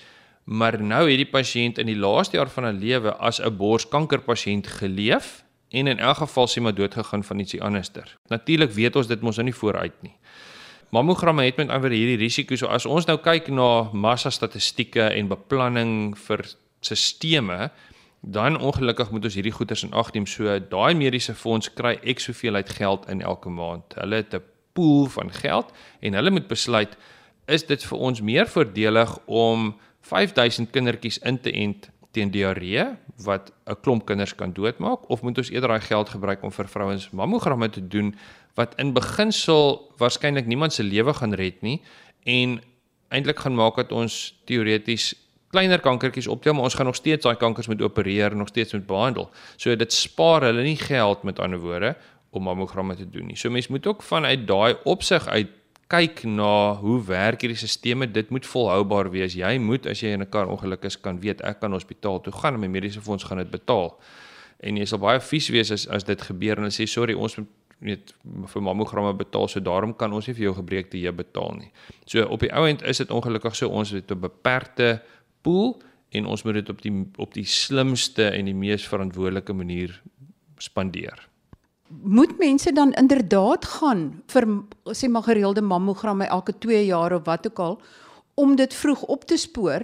Maar 0.45 0.81
nou 0.81 1.09
het 1.09 1.17
die 1.17 1.31
pasiënt 1.31 1.77
in 1.77 1.85
die 1.85 1.97
laaste 1.97 2.37
jaar 2.37 2.49
van 2.49 2.63
sy 2.63 2.85
lewe 2.85 3.11
as 3.17 3.39
'n 3.39 3.57
borskankerpasiënt 3.57 4.67
geleef 4.67 5.43
en 5.69 5.87
in 5.87 5.99
elk 5.99 6.17
geval 6.17 6.47
sê 6.47 6.61
maar 6.61 6.75
doodgegaan 6.75 7.23
van 7.23 7.39
ietsie 7.39 7.61
anderster. 7.61 8.17
Natuurlik 8.29 8.71
weet 8.71 8.95
ons 8.95 9.07
dit 9.07 9.21
mos 9.21 9.37
nou 9.37 9.45
nie 9.45 9.59
vooruit 9.61 10.01
nie 10.01 10.17
mammogramme 10.89 11.43
het 11.43 11.57
met 11.57 11.69
ander 11.69 11.91
hierdie 11.91 12.17
risiko. 12.17 12.55
So 12.55 12.67
as 12.67 12.85
ons 12.85 13.05
nou 13.05 13.17
kyk 13.21 13.49
na 13.53 13.89
massa 13.93 14.31
statistieke 14.33 15.09
en 15.13 15.29
beplanning 15.29 16.17
vir 16.17 16.45
stelsels, 16.81 17.69
dan 18.21 18.59
ongelukkig 18.59 19.11
moet 19.11 19.23
ons 19.29 19.35
hierdie 19.37 19.53
goeders 19.55 19.83
in 19.83 19.93
ag 19.95 20.11
neem. 20.13 20.25
So 20.27 20.59
daai 20.59 20.93
mediese 20.97 21.35
fonds 21.35 21.71
kry 21.73 21.95
ek 22.03 22.19
soveel 22.19 22.59
uit 22.59 22.69
geld 22.69 23.07
in 23.09 23.21
elke 23.21 23.49
maand. 23.49 23.95
Hulle 23.95 24.15
het 24.15 24.33
'n 24.35 24.43
pool 24.73 25.05
van 25.05 25.31
geld 25.31 25.71
en 26.01 26.13
hulle 26.13 26.31
moet 26.31 26.47
besluit 26.47 26.97
is 27.47 27.65
dit 27.65 27.83
vir 27.83 27.97
ons 27.97 28.21
meer 28.21 28.47
voordelig 28.47 29.19
om 29.25 29.79
5000 30.01 30.69
kindertjies 30.71 31.17
in 31.17 31.39
te 31.39 31.51
ent 31.51 31.89
teen 32.11 32.31
diarree 32.31 32.85
wat 33.23 33.51
'n 33.65 33.77
klomp 33.81 34.05
kinders 34.05 34.35
kan 34.35 34.53
doodmaak 34.53 35.09
of 35.09 35.21
moet 35.21 35.37
ons 35.37 35.49
eerder 35.49 35.69
daai 35.69 35.81
geld 35.81 36.09
gebruik 36.09 36.43
om 36.43 36.51
vir 36.51 36.67
vrouens 36.67 37.09
mammogramme 37.09 37.69
te 37.69 37.87
doen 37.87 38.15
wat 38.55 38.75
in 38.75 38.93
beginsel 38.93 39.93
waarskynlik 39.97 40.45
niemand 40.45 40.73
se 40.73 40.83
lewe 40.83 41.13
gaan 41.13 41.33
red 41.33 41.61
nie 41.61 41.81
en 42.23 42.61
eintlik 43.09 43.39
gaan 43.39 43.55
maak 43.55 43.75
dat 43.75 43.91
ons 43.91 44.35
teoreties 44.45 45.13
kleiner 45.49 45.81
kankertjies 45.81 46.29
optel 46.29 46.53
maar 46.53 46.69
ons 46.69 46.77
gaan 46.77 46.89
nog 46.89 46.97
steeds 46.97 47.25
daai 47.25 47.37
kankers 47.41 47.67
moet 47.67 47.81
opereer 47.81 48.35
nog 48.35 48.47
steeds 48.47 48.73
moet 48.73 48.85
behandel. 48.87 49.29
So 49.57 49.75
dit 49.75 49.93
spaar 49.93 50.45
hulle 50.49 50.63
nie 50.65 50.77
geld 50.77 51.23
met 51.23 51.39
ander 51.39 51.59
woorde 51.59 51.95
om 52.29 52.45
mammogramme 52.45 52.95
te 52.95 53.09
doen 53.09 53.31
nie. 53.31 53.37
So 53.37 53.49
mense 53.49 53.71
moet 53.71 53.87
ook 53.87 54.03
vanuit 54.05 54.45
daai 54.47 54.75
opsig 54.83 55.27
uit 55.27 55.55
kyk 55.89 56.23
na 56.29 56.75
hoe 56.77 56.99
werk 57.07 57.41
hierdie 57.41 57.57
stelsels. 57.57 58.13
Dit 58.13 58.29
moet 58.29 58.45
volhoubaar 58.45 59.09
wees. 59.11 59.33
Jy 59.33 59.57
moet 59.57 59.87
as 59.89 60.01
jy 60.01 60.13
in 60.13 60.21
'n 60.21 60.29
kar 60.29 60.47
ongeluk 60.47 60.85
is 60.85 60.97
kan 61.01 61.19
weet 61.19 61.41
ek 61.41 61.59
kan 61.59 61.71
hospitaal 61.71 62.21
toe 62.21 62.33
gaan 62.33 62.53
en 62.53 62.59
my 62.59 62.67
mediese 62.67 63.01
fonds 63.01 63.23
gaan 63.23 63.37
dit 63.37 63.51
betaal. 63.51 63.97
En 64.59 64.77
jy 64.77 64.85
sal 64.85 64.99
baie 64.99 65.19
vies 65.19 65.49
wees 65.49 65.71
as 65.71 65.87
as 65.87 66.03
dit 66.03 66.21
gebeur 66.21 66.57
en 66.57 66.63
hulle 66.63 66.71
sê 66.71 66.87
sorry 66.87 67.13
ons 67.13 67.37
moet 67.37 67.47
weet 67.79 68.13
vir 68.53 68.61
mammogramme 68.61 69.13
betaal, 69.15 69.47
so 69.47 69.59
daarom 69.59 69.93
kan 69.95 70.13
ons 70.13 70.27
nie 70.27 70.35
vir 70.35 70.49
jou 70.49 70.55
gebreekte 70.57 70.99
heup 70.99 71.15
betaal 71.21 71.55
nie. 71.59 71.71
So 72.05 72.25
op 72.25 72.39
die 72.39 72.51
ou 72.51 72.65
end 72.67 72.83
is 72.83 72.97
dit 72.97 73.11
ongelukkig 73.11 73.55
so 73.55 73.69
ons 73.69 73.91
het 73.95 74.11
'n 74.11 74.19
beperkte 74.19 75.01
pool 75.41 75.81
en 76.11 76.25
ons 76.25 76.43
moet 76.43 76.53
dit 76.53 76.69
op 76.69 76.81
die 76.81 77.05
op 77.17 77.33
die 77.33 77.45
slimste 77.45 78.29
en 78.29 78.45
die 78.45 78.53
mees 78.53 78.87
verantwoordelike 78.87 79.53
manier 79.53 80.01
spandeer. 80.57 81.28
Moet 81.89 82.37
mense 82.37 82.71
dan 82.71 82.93
inderdaad 82.93 83.65
gaan 83.65 84.21
vir 84.29 84.45
sê 84.93 85.09
maar 85.09 85.25
gereelde 85.25 85.61
mammogramme 85.61 86.25
elke 86.25 86.53
2 86.57 86.85
jaar 86.85 87.13
of 87.13 87.25
wat 87.25 87.47
ook 87.47 87.59
al 87.59 87.81
om 88.33 88.55
dit 88.55 88.73
vroeg 88.73 89.01
op 89.01 89.25
te 89.25 89.37
spoor? 89.37 89.81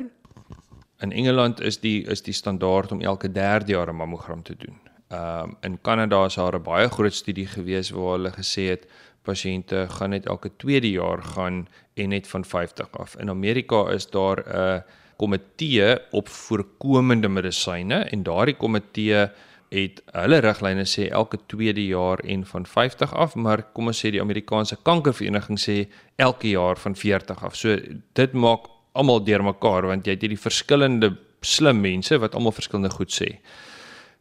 In 1.00 1.12
Engeland 1.12 1.62
is 1.62 1.80
die 1.80 2.06
is 2.06 2.22
die 2.22 2.34
standaard 2.34 2.92
om 2.92 3.02
elke 3.02 3.32
3 3.32 3.66
jaar 3.66 3.90
'n 3.90 3.96
mammogram 3.96 4.44
te 4.44 4.56
doen. 4.58 4.78
Ehm 5.08 5.44
um, 5.44 5.58
in 5.62 5.82
Kanada 5.82 6.26
is 6.26 6.36
daar 6.36 6.56
'n 6.56 6.64
baie 6.64 6.90
groot 6.90 7.14
studie 7.14 7.48
gewees 7.48 7.90
waar 7.90 8.12
hulle 8.12 8.32
gesê 8.32 8.70
het 8.70 8.88
pasiënte 9.24 9.86
gaan 9.90 10.10
net 10.10 10.26
elke 10.26 10.52
tweede 10.58 10.92
jaar 10.92 11.24
gaan 11.24 11.68
en 11.94 12.10
net 12.10 12.28
van 12.28 12.46
50 12.46 12.92
af. 12.92 13.16
In 13.18 13.30
Amerika 13.30 13.90
is 13.90 14.10
daar 14.10 14.40
'n 14.48 14.84
komitee 15.18 15.98
op 16.12 16.28
voorkomende 16.28 17.28
medisyne 17.28 17.96
en 17.96 18.24
daardie 18.24 18.56
komitee 18.56 19.30
het 19.76 20.00
hulle 20.16 20.40
riglyne 20.44 20.86
sê 20.88 21.10
elke 21.12 21.38
tweede 21.52 21.84
jaar 21.84 22.22
en 22.24 22.46
van 22.48 22.66
50 22.66 23.14
af, 23.14 23.36
maar 23.36 23.66
kom 23.76 23.92
ons 23.92 24.00
sê 24.00 24.12
die 24.16 24.24
Amerikaanse 24.24 24.78
kankervereniging 24.88 25.60
sê 25.60 25.78
elke 26.22 26.54
jaar 26.54 26.80
van 26.80 26.96
40 26.96 27.44
af. 27.44 27.56
So 27.60 27.76
dit 28.16 28.34
maak 28.34 28.70
almal 28.96 29.24
deurmekaar 29.28 29.90
want 29.92 30.08
jy 30.08 30.16
het 30.16 30.24
hierdie 30.24 30.40
verskillende 30.40 31.12
slim 31.46 31.82
mense 31.84 32.18
wat 32.22 32.36
almal 32.36 32.56
verskillende 32.56 32.94
goed 32.96 33.14
sê. 33.14 33.36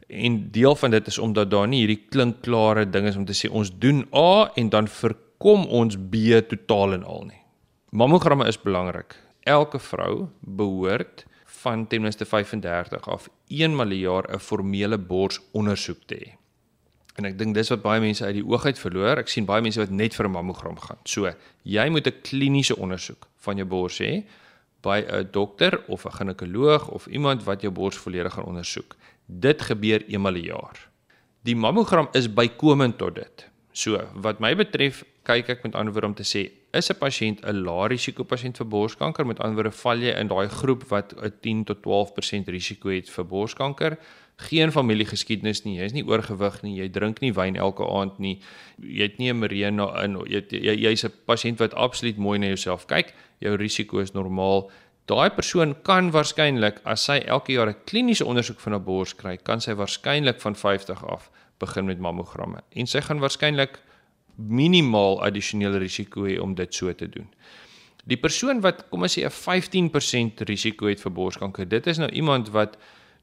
En 0.07 0.37
deel 0.53 0.75
van 0.77 0.93
dit 0.93 1.07
is 1.07 1.17
omdat 1.17 1.49
daar 1.51 1.67
nie 1.67 1.85
hierdie 1.85 2.03
klinkklare 2.13 2.85
ding 2.89 3.07
is 3.09 3.17
om 3.17 3.25
te 3.25 3.37
sê 3.37 3.49
ons 3.49 3.71
doen 3.71 4.03
A 4.13 4.51
en 4.59 4.69
dan 4.69 4.91
verkom 4.91 5.65
ons 5.65 5.97
B 5.97 6.41
totaal 6.49 6.99
en 6.99 7.07
al 7.07 7.25
nie. 7.31 7.41
Mammogramme 7.95 8.47
is 8.47 8.59
belangrik. 8.59 9.15
Elke 9.47 9.79
vrou 9.79 10.27
behoort 10.41 11.25
van 11.65 11.87
ten 11.87 12.01
minste 12.05 12.25
35 12.25 13.09
af 13.09 13.29
eenmal 13.47 13.91
'n 13.91 14.01
jaar 14.07 14.25
'n 14.29 14.39
formele 14.39 14.97
borsondersoek 14.97 16.01
te 16.05 16.15
hê. 16.15 16.29
En 17.15 17.25
ek 17.25 17.37
dink 17.39 17.55
dis 17.55 17.69
wat 17.71 17.81
baie 17.81 18.01
mense 18.03 18.25
uit 18.25 18.35
die 18.35 18.45
oog 18.45 18.65
uit 18.65 18.79
verloor. 18.79 19.21
Ek 19.23 19.31
sien 19.31 19.45
baie 19.47 19.61
mense 19.61 19.79
wat 19.79 19.89
net 19.89 20.15
vir 20.15 20.25
'n 20.27 20.31
mammogram 20.31 20.79
gaan. 20.79 20.99
So, 21.03 21.31
jy 21.63 21.89
moet 21.89 22.07
'n 22.07 22.21
kliniese 22.21 22.75
ondersoek 22.75 23.27
van 23.37 23.55
jou 23.55 23.67
bors 23.67 23.99
hê 23.99 24.23
by 24.81 24.99
'n 25.07 25.27
dokter 25.31 25.83
of 25.87 26.05
'n 26.05 26.11
ginekoloog 26.11 26.89
of 26.89 27.07
iemand 27.07 27.43
wat 27.43 27.61
jou 27.61 27.71
bors 27.71 27.97
volledig 27.97 28.33
gaan 28.33 28.45
ondersoek. 28.45 28.95
Dit 29.25 29.61
gebeur 29.61 30.05
eenmal 30.07 30.33
'n 30.33 30.43
jaar. 30.43 30.89
Die 31.41 31.55
mammogram 31.55 32.07
is 32.11 32.33
bykomend 32.33 32.97
tot 32.97 33.15
dit. 33.15 33.49
So, 33.75 33.99
wat 34.23 34.39
my 34.39 34.53
betref, 34.55 35.01
kyk 35.27 35.49
ek 35.51 35.65
met 35.65 35.73
ander 35.75 35.91
woorde 35.91 36.07
om 36.07 36.13
te 36.15 36.23
sê 36.23 36.45
is 36.79 36.87
'n 36.89 36.95
pasiënt 36.95 37.41
'n 37.43 37.63
lae 37.67 37.89
risiko 37.91 38.23
pasiënt 38.23 38.57
vir 38.57 38.67
borskanker? 38.71 39.25
Met 39.27 39.39
ander 39.39 39.55
woorde 39.55 39.75
val 39.75 39.99
jy 39.99 40.13
in 40.15 40.27
daai 40.27 40.47
groep 40.47 40.83
wat 40.87 41.13
'n 41.13 41.33
10 41.41 41.63
tot 41.65 41.81
12% 41.83 42.47
risiko 42.47 42.89
het 42.89 43.09
vir 43.09 43.25
borskanker? 43.25 43.97
Geen 44.37 44.71
familiegeskiedenis 44.71 45.65
nie 45.65 45.77
jy's 45.79 45.93
nie 45.93 46.07
oorgewig 46.07 46.63
nie 46.63 46.77
jy 46.77 46.87
drink 46.89 47.19
nie 47.19 47.33
wyn 47.33 47.55
elke 47.55 47.83
aand 47.83 48.19
nie 48.19 48.39
jy 48.79 49.03
het 49.03 49.19
nie 49.19 49.29
'n 49.29 49.39
Mirena 49.39 50.03
in 50.03 50.23
jy, 50.25 50.75
jy's 50.75 51.03
'n 51.03 51.11
pasiënt 51.27 51.59
wat 51.59 51.73
absoluut 51.73 52.17
mooi 52.17 52.39
na 52.39 52.47
jouself 52.47 52.87
kyk 52.87 53.13
jou 53.41 53.57
risiko 53.57 53.99
is 53.99 54.13
normaal. 54.13 54.71
Daai 55.05 55.29
persoon 55.29 55.75
kan 55.83 56.11
waarskynlik 56.11 56.79
as 56.85 57.03
sy 57.03 57.19
elke 57.27 57.51
jaar 57.51 57.67
'n 57.67 57.75
kliniese 57.85 58.25
ondersoek 58.25 58.59
van 58.59 58.73
'n 58.75 58.83
bors 58.83 59.13
kry 59.13 59.37
kan 59.37 59.59
sy 59.59 59.73
waarskynlik 59.73 60.39
van 60.39 60.55
50 60.55 61.03
af 61.03 61.29
begin 61.59 61.85
met 61.85 61.99
mammogramme 61.99 62.63
en 62.69 62.87
sy 62.87 63.01
gaan 63.01 63.19
waarskynlik 63.19 63.79
minimaal 64.35 65.21
addisionele 65.23 65.79
risiko 65.79 66.25
hê 66.27 66.39
om 66.41 66.55
dit 66.55 66.73
so 66.73 66.93
te 66.93 67.07
doen. 67.09 67.29
Die 68.05 68.17
persoon 68.21 68.61
wat 68.61 68.85
kom 68.89 69.01
ons 69.01 69.17
sê 69.17 69.23
'n 69.25 69.31
15% 69.31 70.41
risiko 70.45 70.87
het 70.87 71.01
vir 71.01 71.11
borskanker, 71.11 71.65
dit 71.65 71.87
is 71.87 71.97
nou 71.97 72.09
iemand 72.09 72.49
wat 72.49 72.77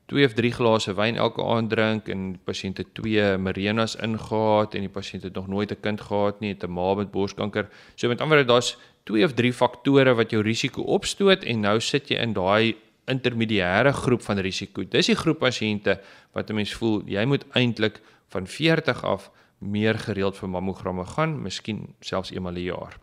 2 0.06 0.24
of 0.24 0.34
3 0.34 0.52
glase 0.52 0.94
wyn 0.94 1.16
elke 1.16 1.42
aand 1.44 1.70
drink 1.70 2.08
en 2.08 2.32
die 2.32 2.42
pasiënt 2.44 2.78
het 2.82 2.94
2 2.94 3.38
Mirenas 3.38 3.96
ingehaat 3.96 4.74
en 4.74 4.80
die 4.80 4.92
pasiënt 4.92 5.22
het 5.22 5.34
nog 5.34 5.46
nooit 5.48 5.70
'n 5.70 5.80
kind 5.80 6.00
gehad 6.00 6.40
nie, 6.40 6.52
het 6.52 6.64
'n 6.64 6.70
ma 6.70 6.94
met 6.94 7.10
borskanker. 7.10 7.68
So 7.94 8.08
met 8.08 8.20
ander 8.20 8.36
woorde 8.36 8.52
daar's 8.52 8.76
2 9.04 9.24
of 9.24 9.34
3 9.34 9.52
faktore 9.52 10.14
wat 10.14 10.30
jou 10.30 10.42
risiko 10.42 10.82
opstoot 10.82 11.44
en 11.44 11.60
nou 11.60 11.80
sit 11.80 12.08
jy 12.08 12.16
in 12.16 12.32
daai 12.32 12.74
intermediêre 13.06 13.92
groep 13.92 14.22
van 14.22 14.38
risiko. 14.38 14.84
Dis 14.84 15.06
die 15.06 15.16
groep 15.16 15.38
pasiënte 15.38 16.00
wat 16.32 16.50
'n 16.50 16.54
mens 16.54 16.72
voel 16.72 17.02
jy 17.06 17.24
moet 17.24 17.44
eintlik 17.54 18.00
van 18.32 18.46
40 18.46 19.04
af 19.04 19.30
meer 19.58 19.98
gereeld 19.98 20.36
vir 20.38 20.50
mammogramme 20.50 21.04
gaan, 21.14 21.38
miskien 21.42 21.94
selfs 22.00 22.32
eenmal 22.32 22.58
'n 22.58 22.68
jaar. 22.72 22.98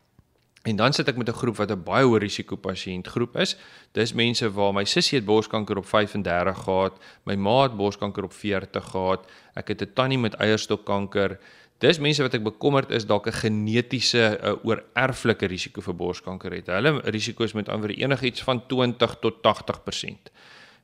En 0.68 0.76
dan 0.76 0.94
sit 0.94 1.08
ek 1.08 1.18
met 1.18 1.30
'n 1.30 1.39
groep 1.42 1.56
wat 1.56 1.72
'n 1.72 1.84
baie 1.84 2.06
hoë 2.06 2.20
risiko 2.20 2.56
pasiënt 2.56 3.08
groep 3.08 3.38
is. 3.38 3.58
Dis 3.92 4.13
mense 4.13 4.52
waar 4.52 4.74
my 4.74 4.84
sussie 4.84 5.18
het 5.18 5.26
borskanker 5.26 5.78
op 5.78 5.86
35 5.86 6.58
gehad, 6.63 7.00
my 7.24 7.36
ma 7.36 7.63
het 7.63 7.76
borskanker 7.76 8.24
op 8.24 8.34
40 8.34 8.84
gehad, 8.84 9.32
ek 9.54 9.68
het 9.68 9.82
'n 9.82 9.94
tannie 9.94 10.18
met 10.18 10.34
eierstokkanker. 10.34 11.39
Dis 11.78 12.00
mense 12.00 12.22
wat 12.22 12.34
ek 12.34 12.44
bekommerd 12.44 12.92
is 12.92 13.06
dalk 13.06 13.28
'n 13.28 13.32
genetiese 13.32 14.39
oorerflike 14.63 15.46
risiko 15.46 15.82
vir 15.82 15.96
borskanker 15.96 16.52
het. 16.52 16.68
Hulle 16.68 17.02
risiko 17.02 17.44
is 17.44 17.54
met 17.54 17.70
ander 17.70 17.89
enigiets 17.89 18.44
van 18.44 18.68
20 18.68 19.15
tot 19.20 19.42
80%. 19.42 20.32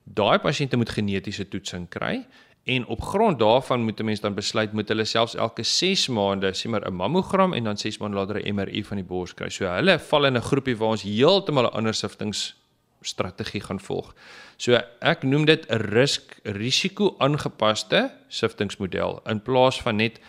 Daai 0.03 0.39
pasiënte 0.39 0.77
moet 0.77 0.89
genetiese 0.89 1.47
toetsing 1.47 1.89
kry 1.89 2.25
En 2.65 2.85
op 2.85 3.01
grond 3.01 3.39
daarvan 3.39 3.83
moet 3.83 3.99
'n 3.99 4.05
mens 4.05 4.19
dan 4.19 4.33
besluit 4.33 4.73
moet 4.73 4.87
hulle 4.87 5.05
selfs 5.05 5.35
elke 5.35 5.63
6 5.63 6.07
maande 6.07 6.53
sê 6.53 6.69
maar 6.69 6.87
'n 6.87 6.93
mammogram 6.93 7.53
en 7.53 7.63
dan 7.63 7.77
6 7.77 7.97
maande 7.97 8.17
later 8.17 8.35
'n 8.35 8.55
MRI 8.55 8.83
van 8.83 8.97
die 8.97 9.05
bors 9.05 9.33
kry. 9.33 9.49
So 9.49 9.65
hulle 9.65 9.99
val 9.99 10.25
in 10.25 10.37
'n 10.37 10.41
groepie 10.41 10.77
waar 10.77 10.89
ons 10.89 11.01
heeltemal 11.01 11.63
'n 11.63 11.73
ander 11.73 11.93
siftings 11.93 12.55
strategie 13.01 13.61
gaan 13.61 13.79
volg. 13.79 14.13
So 14.57 14.79
ek 14.99 15.23
noem 15.23 15.45
dit 15.45 15.65
'n 15.69 15.77
risk 15.77 16.39
risiko 16.43 17.15
aangepaste 17.17 18.11
siftingsmodel 18.27 19.21
in 19.25 19.41
plaas 19.41 19.81
van 19.81 19.95
net 19.95 20.19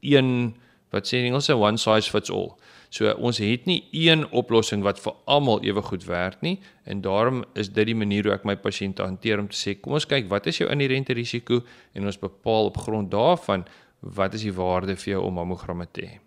een 0.00 0.56
wat 0.90 1.06
sê 1.06 1.16
in 1.16 1.24
Engels 1.24 1.48
'n 1.48 1.52
one 1.52 1.76
size 1.76 2.10
fits 2.10 2.30
all. 2.30 2.56
So 2.94 3.10
ons 3.18 3.40
het 3.42 3.64
nie 3.66 3.80
een 3.90 4.22
oplossing 4.30 4.84
wat 4.86 5.00
vir 5.02 5.16
almal 5.26 5.64
ewe 5.66 5.82
goed 5.82 6.04
werk 6.06 6.42
nie 6.46 6.60
en 6.86 7.00
daarom 7.02 7.42
is 7.58 7.72
dit 7.74 7.88
die 7.90 7.96
manier 7.98 8.28
hoe 8.28 8.34
ek 8.36 8.44
my 8.46 8.54
pasiënte 8.60 9.02
hanteer 9.02 9.42
om 9.42 9.48
te 9.50 9.58
sê 9.58 9.74
kom 9.80 9.96
ons 9.98 10.06
kyk 10.06 10.28
wat 10.30 10.46
is 10.46 10.60
jou 10.60 10.68
inherente 10.70 11.16
risiko 11.18 11.64
en 11.94 12.06
ons 12.06 12.20
bepaal 12.20 12.70
op 12.70 12.78
grond 12.84 13.10
daarvan 13.10 13.66
wat 14.14 14.36
is 14.38 14.44
die 14.46 14.54
waarde 14.54 14.94
vir 15.00 15.16
jou 15.16 15.24
om 15.26 15.40
mammogramme 15.40 15.88
te 15.90 16.04
hê. 16.06 16.20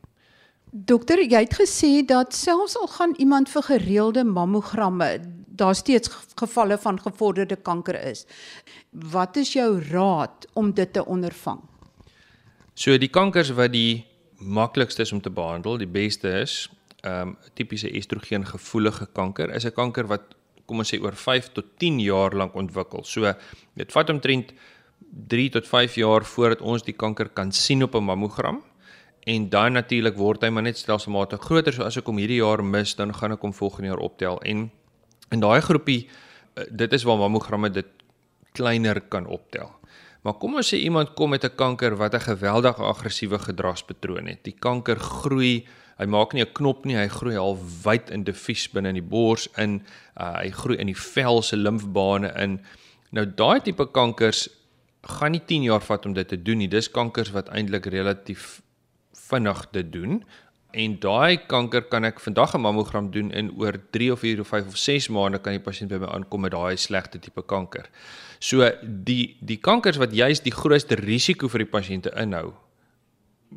Dokter, 0.71 1.21
jy 1.23 1.39
het 1.45 1.55
gesê 1.55 2.01
dat 2.05 2.35
selfs 2.35 2.75
al 2.75 2.89
gaan 2.91 3.13
iemand 3.23 3.49
vir 3.49 3.63
gereelde 3.69 4.23
mammogramme, 4.27 5.21
daar 5.47 5.75
steeds 5.75 6.11
gevalle 6.35 6.75
van 6.77 6.99
gevorderde 6.99 7.55
kanker 7.55 7.95
is. 8.09 8.25
Wat 8.91 9.37
is 9.37 9.53
jou 9.55 9.69
raad 9.91 10.49
om 10.53 10.73
dit 10.75 10.91
te 10.93 11.05
ondervang? 11.05 11.61
So 12.75 12.97
die 12.99 13.09
kankers 13.09 13.53
wat 13.55 13.71
die 13.71 14.03
maklikste 14.37 15.01
is 15.01 15.11
om 15.11 15.21
te 15.21 15.29
behandel, 15.29 15.77
die 15.77 15.87
beste 15.87 16.29
is, 16.41 16.69
ehm 17.03 17.29
um, 17.29 17.37
tipiese 17.53 17.91
estrogen 17.93 18.45
gevoelige 18.45 19.07
kanker 19.13 19.53
is 19.55 19.65
'n 19.65 19.71
kanker 19.71 20.07
wat 20.07 20.35
kom 20.65 20.79
ons 20.79 20.93
sê 20.93 20.99
oor 21.01 21.15
5 21.15 21.51
tot 21.55 21.65
10 21.79 21.99
jaar 21.99 22.35
lank 22.35 22.55
ontwikkel. 22.55 23.03
So 23.03 23.33
dit 23.75 23.91
vat 23.91 24.09
omtrent 24.09 24.53
3 25.27 25.49
tot 25.49 25.67
5 25.67 25.95
jaar 25.95 26.25
voordat 26.25 26.61
ons 26.61 26.83
die 26.83 26.93
kanker 26.93 27.29
kan 27.29 27.51
sien 27.51 27.83
op 27.83 27.95
'n 27.95 28.03
mammogram. 28.03 28.63
En 29.25 29.49
dan 29.49 29.73
natuurlik 29.73 30.15
word 30.15 30.41
hy 30.41 30.49
maar 30.49 30.63
net 30.63 30.77
stelselmatig 30.77 31.41
groter. 31.41 31.73
So 31.73 31.83
as 31.83 31.97
ek 31.97 32.05
hom 32.05 32.17
hierdie 32.17 32.39
jaar 32.39 32.63
mis, 32.63 32.95
dan 32.95 33.13
gaan 33.13 33.31
ek 33.31 33.41
hom 33.41 33.53
volgende 33.53 33.87
jaar 33.87 33.99
optel. 33.99 34.41
En 34.41 34.71
in 35.31 35.39
daai 35.39 35.61
groepie 35.61 36.07
eh, 36.55 36.63
dit 36.71 36.93
is 36.93 37.03
waar 37.03 37.17
mammogramme 37.17 37.69
dit 37.69 37.87
kleiner 38.53 39.01
kan 39.01 39.25
optel. 39.25 39.71
Maar 40.27 40.35
kom 40.41 40.57
ons 40.59 40.67
sê 40.73 40.81
iemand 40.83 41.13
kom 41.15 41.29
met 41.31 41.45
'n 41.45 41.55
kanker 41.55 41.95
wat 41.95 42.13
'n 42.13 42.19
geweldige 42.19 42.83
aggressiewe 42.83 43.39
gedragspatroon 43.39 44.27
het. 44.27 44.43
Die 44.43 44.55
kanker 44.59 44.99
groei, 44.99 45.65
hy 45.97 46.05
maak 46.05 46.33
nie 46.33 46.43
'n 46.43 46.51
knop 46.51 46.85
nie, 46.85 46.97
hy 46.97 47.07
groei 47.07 47.37
al 47.37 47.57
wyd 47.83 48.09
in 48.09 48.23
diffuus 48.23 48.69
binne 48.69 48.89
in 48.89 48.95
die 48.95 49.09
bors 49.09 49.47
in, 49.57 49.81
uh, 50.19 50.39
hy 50.39 50.49
groei 50.49 50.77
in 50.77 50.87
die 50.87 51.01
vel 51.13 51.41
se 51.41 51.55
limfbane 51.55 52.33
in. 52.35 52.59
Nou 53.11 53.25
daai 53.25 53.61
tipe 53.61 53.91
kankers 53.91 54.49
gaan 55.01 55.31
nie 55.31 55.45
10 55.45 55.63
jaar 55.63 55.81
vat 55.81 56.05
om 56.05 56.13
dit 56.13 56.27
te 56.27 56.43
doen 56.43 56.57
nie. 56.57 56.67
Dis 56.67 56.91
kankers 56.91 57.31
wat 57.31 57.49
eintlik 57.49 57.85
relatief 57.85 58.61
vinnig 59.13 59.67
dit 59.71 59.91
doen. 59.91 60.23
En 60.71 60.99
daai 60.99 61.37
kanker 61.47 61.81
kan 61.81 62.03
ek 62.03 62.19
vandag 62.19 62.53
'n 62.53 62.61
mammogram 62.61 63.11
doen 63.11 63.31
en 63.31 63.51
oor 63.57 63.73
3 63.91 64.11
of 64.11 64.19
4 64.19 64.39
of 64.39 64.47
5 64.47 64.67
of 64.67 64.77
6 64.77 65.07
maande 65.07 65.39
kan 65.39 65.53
die 65.53 65.63
pasiënt 65.63 65.89
by 65.89 65.97
my 65.97 66.07
aankom 66.07 66.41
met 66.41 66.51
daai 66.51 66.75
slegte 66.75 67.19
tipe 67.19 67.41
kanker. 67.45 67.89
So 68.39 68.69
die 68.81 69.37
die 69.41 69.57
kankers 69.57 69.97
wat 69.97 70.13
juist 70.13 70.43
die 70.43 70.55
grootste 70.55 70.95
risiko 70.95 71.47
vir 71.47 71.65
die 71.65 71.71
pasiënte 71.71 72.13
inhou 72.15 72.53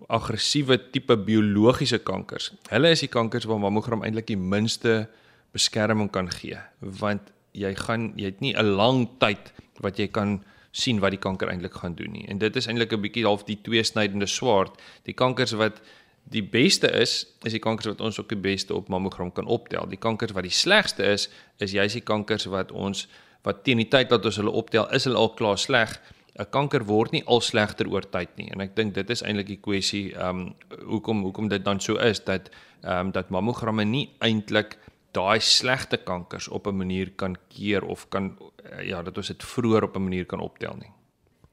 aggressiewe 0.08 0.78
tipe 0.92 1.16
biologiese 1.16 1.98
kankers. 1.98 2.52
Hulle 2.70 2.92
is 2.94 3.02
die 3.02 3.10
kankers 3.10 3.48
waar 3.50 3.58
mammogram 3.58 4.04
eintlik 4.06 4.28
die 4.30 4.38
minste 4.38 5.08
beskerming 5.52 6.10
kan 6.14 6.30
gee 6.30 6.58
want 6.80 7.32
jy 7.58 7.74
gaan 7.74 8.12
jy 8.16 8.30
het 8.30 8.40
nie 8.40 8.54
'n 8.54 8.76
lang 8.76 9.08
tyd 9.18 9.52
wat 9.80 9.98
jy 9.98 10.06
kan 10.08 10.44
sien 10.72 11.00
wat 11.00 11.10
die 11.10 11.20
kanker 11.20 11.48
eintlik 11.50 11.74
gaan 11.74 11.94
doen 11.94 12.12
nie. 12.12 12.26
En 12.28 12.38
dit 12.38 12.56
is 12.56 12.66
eintlik 12.66 12.92
'n 12.92 13.02
bietjie 13.02 13.24
half 13.24 13.44
die 13.44 13.58
tweesnydende 13.62 14.26
swaard. 14.26 14.80
Die 15.04 15.14
kankers 15.14 15.52
wat 15.52 15.80
die 16.24 16.42
beste 16.42 16.90
is, 16.90 17.26
is 17.42 17.52
die 17.52 17.62
kankers 17.62 17.86
wat 17.86 18.00
ons 18.00 18.20
ook 18.20 18.28
die 18.28 18.38
beste 18.38 18.74
op 18.74 18.88
mammogram 18.88 19.32
kan 19.32 19.46
optel. 19.46 19.88
Die 19.88 19.98
kankers 19.98 20.32
wat 20.32 20.42
die 20.42 20.54
slegste 20.54 21.02
is, 21.02 21.28
is 21.58 21.72
juist 21.72 21.94
die 21.94 22.06
kankers 22.06 22.44
wat 22.44 22.72
ons 22.72 23.08
wat 23.42 23.64
teen 23.64 23.80
die 23.80 23.88
tyd 23.88 24.10
dat 24.10 24.24
ons 24.24 24.36
hulle 24.36 24.50
optel, 24.50 24.88
is 24.94 25.04
hulle 25.04 25.18
al 25.18 25.34
klaar 25.34 25.58
sleg. 25.58 26.00
'n 26.38 26.46
Kanker 26.50 26.84
word 26.86 27.12
nie 27.12 27.24
al 27.26 27.40
slegter 27.40 27.88
oor 27.88 28.06
tyd 28.10 28.36
nie. 28.36 28.48
En 28.52 28.60
ek 28.60 28.76
dink 28.76 28.94
dit 28.94 29.10
is 29.10 29.22
eintlik 29.22 29.46
die 29.46 29.60
kwessie, 29.60 30.14
ehm 30.14 30.46
um, 30.46 30.54
hoekom 30.88 31.22
hoekom 31.22 31.48
dit 31.48 31.64
dan 31.64 31.80
so 31.80 31.96
is 31.96 32.24
dat 32.24 32.50
ehm 32.82 33.06
um, 33.06 33.12
dat 33.12 33.30
mammogramme 33.30 33.84
nie 33.84 34.08
eintlik 34.20 34.78
daai 35.12 35.40
slegte 35.40 35.96
kankers 35.96 36.48
op 36.48 36.66
'n 36.66 36.76
manier 36.76 37.10
kan 37.16 37.36
keer 37.48 37.84
of 37.84 38.08
kan 38.08 38.38
eh, 38.64 38.88
ja, 38.88 39.02
dat 39.02 39.16
ons 39.16 39.26
dit 39.26 39.44
vroeër 39.44 39.82
op 39.82 39.96
'n 39.96 40.02
manier 40.02 40.26
kan 40.26 40.40
optel 40.40 40.76
nie. 40.78 40.92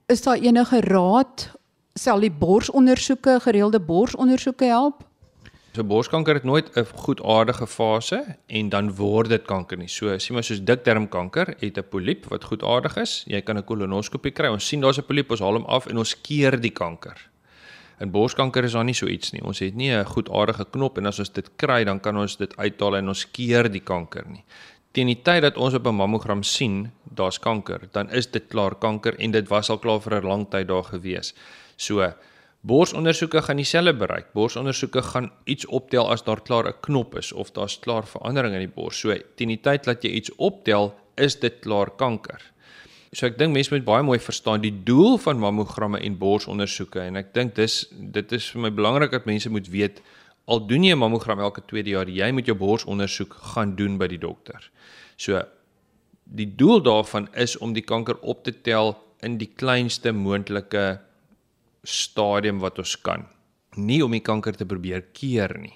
Is 0.05 0.21
daar 0.21 0.37
enige 0.37 0.81
raad 0.81 1.51
sal 1.93 2.19
die 2.19 2.31
borsondersoeke, 2.31 3.39
gereelde 3.39 3.79
borsondersoeke 3.79 4.65
help? 4.65 5.06
So 5.77 5.85
borskanker 5.85 6.33
het 6.33 6.43
nooit 6.43 6.69
'n 6.73 6.85
goedaardige 7.05 7.67
fase 7.67 8.37
en 8.47 8.69
dan 8.69 8.95
word 8.95 9.29
dit 9.29 9.45
kanker 9.45 9.77
nie. 9.77 9.87
So 9.87 10.17
sien 10.17 10.33
maar 10.33 10.43
soos 10.43 10.63
dikdarmkanker 10.63 11.53
het 11.59 11.77
'n 11.77 11.89
poliep 11.89 12.25
wat 12.25 12.43
goedaardig 12.43 12.97
is. 12.97 13.23
Jy 13.27 13.41
kan 13.41 13.57
'n 13.57 13.63
kolonoskopie 13.63 14.31
kry. 14.31 14.47
Ons 14.47 14.67
sien 14.67 14.81
daar's 14.81 14.97
'n 14.97 15.05
poliep, 15.05 15.29
ons 15.31 15.39
haal 15.39 15.53
hom 15.53 15.65
af 15.65 15.85
en 15.85 15.97
ons 15.97 16.21
keer 16.21 16.61
die 16.61 16.71
kanker. 16.71 17.29
In 17.99 18.11
borskanker 18.11 18.63
is 18.63 18.71
daar 18.71 18.83
nie 18.83 18.93
so 18.93 19.05
iets 19.05 19.31
nie. 19.31 19.43
Ons 19.43 19.59
het 19.59 19.75
nie 19.75 19.91
'n 19.91 20.05
goedaardige 20.05 20.65
knop 20.71 20.97
en 20.97 21.05
as 21.05 21.19
ons 21.19 21.29
dit 21.29 21.49
kry, 21.55 21.83
dan 21.83 21.99
kan 21.99 22.17
ons 22.17 22.37
dit 22.37 22.57
uithaal 22.57 22.95
en 22.95 23.07
ons 23.07 23.31
keer 23.31 23.71
die 23.71 23.83
kanker 23.83 24.25
nie. 24.27 24.43
Teen 24.91 25.07
die 25.07 25.21
tyd 25.21 25.41
dat 25.41 25.57
ons 25.57 25.73
op 25.73 25.85
'n 25.85 25.95
mammogram 25.95 26.43
sien 26.43 26.91
daar's 27.13 27.39
kanker, 27.39 27.79
dan 27.91 28.09
is 28.09 28.31
dit 28.31 28.47
klaar 28.47 28.75
kanker 28.75 29.15
en 29.19 29.31
dit 29.31 29.47
was 29.47 29.69
al 29.69 29.77
klaar 29.77 30.01
vir 30.01 30.21
'n 30.21 30.27
lang 30.27 30.49
tyd 30.49 30.67
daar 30.67 30.83
gewees. 30.83 31.33
So 31.75 32.13
borsondersoeke 32.61 33.41
gaan 33.41 33.55
dieselfde 33.55 33.93
bereik. 33.93 34.33
Borsondersoeke 34.33 35.01
gaan 35.01 35.31
iets 35.45 35.65
optel 35.65 36.09
as 36.11 36.23
daar 36.23 36.41
klaar 36.41 36.67
'n 36.67 36.79
knop 36.81 37.15
is 37.17 37.31
of 37.31 37.51
daar's 37.51 37.79
klaar 37.79 38.07
verandering 38.07 38.53
in 38.53 38.59
die 38.59 38.75
bors. 38.75 38.99
So 38.99 39.15
teen 39.35 39.47
die 39.47 39.61
tyd 39.61 39.83
dat 39.83 40.03
jy 40.03 40.09
iets 40.09 40.35
optel, 40.35 40.95
is 41.15 41.39
dit 41.39 41.59
klaar 41.59 41.89
kanker. 41.89 42.41
So 43.11 43.25
ek 43.25 43.37
dink 43.37 43.53
mense 43.53 43.73
moet 43.73 43.85
baie 43.85 44.03
mooi 44.03 44.19
verstaan 44.19 44.61
die 44.61 44.83
doel 44.83 45.17
van 45.17 45.39
mammogramme 45.39 45.99
en 45.99 46.17
borsondersoeke 46.17 46.99
en 46.99 47.15
ek 47.15 47.33
dink 47.33 47.55
dis 47.55 47.85
dit 47.91 48.31
is 48.31 48.49
vir 48.51 48.61
my 48.61 48.71
belangrik 48.71 49.11
dat 49.11 49.25
mense 49.25 49.49
moet 49.49 49.69
weet 49.71 50.01
al 50.47 50.67
doen 50.67 50.83
jy 50.83 50.93
'n 50.93 50.99
mammogram 50.99 51.39
elke 51.39 51.61
tweede 51.65 51.89
jaar, 51.89 52.09
jy 52.09 52.31
moet 52.31 52.45
jou 52.45 52.55
borsondersoek 52.55 53.33
gaan 53.53 53.75
doen 53.75 53.97
by 53.97 54.07
die 54.07 54.17
dokter. 54.17 54.69
So 55.17 55.41
die 56.23 56.55
doel 56.55 56.81
daarvan 56.81 57.27
is 57.33 57.57
om 57.57 57.73
die 57.73 57.81
kanker 57.81 58.19
op 58.21 58.43
te 58.43 58.53
tel 58.61 58.97
in 59.21 59.37
die 59.37 59.49
kleinste 59.55 60.11
moontlike 60.11 60.99
stadium 61.87 62.59
wat 62.59 62.79
ons 62.81 62.95
kan. 63.01 63.25
Nie 63.77 64.03
om 64.03 64.11
die 64.11 64.23
kanker 64.25 64.57
te 64.57 64.65
probeer 64.67 65.05
keer 65.15 65.53
nie. 65.61 65.75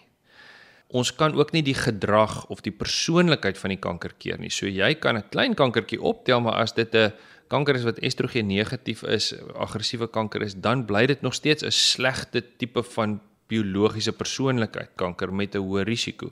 Ons 0.91 1.13
kan 1.15 1.31
ook 1.37 1.53
nie 1.55 1.63
die 1.63 1.77
gedrag 1.77 2.43
of 2.51 2.63
die 2.65 2.73
persoonlikheid 2.75 3.57
van 3.57 3.71
die 3.71 3.79
kanker 3.79 4.11
keer 4.19 4.41
nie. 4.41 4.51
So 4.51 4.67
jy 4.67 4.95
kan 4.99 5.15
'n 5.17 5.29
klein 5.31 5.55
kankertjie 5.55 6.01
optel, 6.01 6.41
maar 6.41 6.59
as 6.59 6.73
dit 6.73 6.93
'n 6.95 7.13
kanker 7.47 7.75
is 7.75 7.83
wat 7.83 7.99
estrogen 7.99 8.47
negatief 8.47 9.03
is, 9.03 9.33
aggressiewe 9.55 10.07
kanker 10.07 10.41
is, 10.41 10.55
dan 10.55 10.85
bly 10.85 11.05
dit 11.05 11.21
nog 11.21 11.33
steeds 11.33 11.63
'n 11.63 11.71
slegte 11.71 12.43
tipe 12.57 12.83
van 12.83 13.21
biologiese 13.47 14.11
persoonlikheid 14.11 14.89
kanker 14.95 15.33
met 15.33 15.55
'n 15.55 15.63
hoë 15.63 15.83
risiko. 15.83 16.31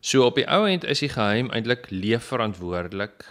So 0.00 0.24
op 0.26 0.34
die 0.34 0.46
ou 0.46 0.68
end 0.68 0.84
is 0.84 1.00
die 1.00 1.08
geheim 1.08 1.50
eintlik 1.50 1.90
leefverantwoordelik. 1.90 3.24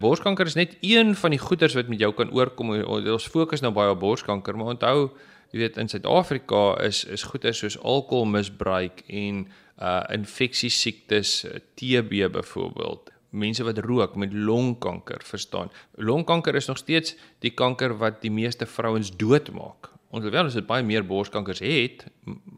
Borskanker 0.00 0.46
is 0.46 0.54
net 0.54 0.76
een 0.80 1.14
van 1.16 1.30
die 1.30 1.38
goeters 1.38 1.74
wat 1.74 1.88
met 1.88 1.98
jou 1.98 2.12
kan 2.12 2.30
oorkom. 2.32 2.72
Ons 2.84 3.26
fokus 3.26 3.60
nou 3.60 3.72
baie 3.72 3.90
op 3.90 4.00
borskanker, 4.00 4.56
maar 4.56 4.66
onthou, 4.66 5.10
jy 5.50 5.64
weet 5.64 5.78
in 5.82 5.88
Suid-Afrika 5.88 6.76
is 6.86 7.04
is 7.04 7.26
goeters 7.30 7.62
soos 7.62 7.78
alkoholmisbruik 7.78 9.04
en 9.08 9.46
uh 9.80 10.02
infeksies 10.12 10.76
siektes, 10.82 11.46
TB 11.80 12.28
byvoorbeeld 12.32 13.10
mense 13.30 13.64
wat 13.64 13.78
rook 13.78 14.16
met 14.18 14.32
longkanker, 14.34 15.22
verstaan. 15.24 15.70
Longkanker 15.94 16.54
is 16.54 16.66
nog 16.66 16.78
steeds 16.78 17.14
die 17.38 17.52
kanker 17.54 17.94
wat 17.98 18.20
die 18.24 18.30
meeste 18.30 18.66
vrouens 18.66 19.12
doodmaak. 19.16 19.90
Ongelukkig 20.10 20.50
as 20.50 20.58
dit 20.58 20.66
baie 20.66 20.82
meer 20.82 21.04
borskankers 21.06 21.62
het, 21.62 22.02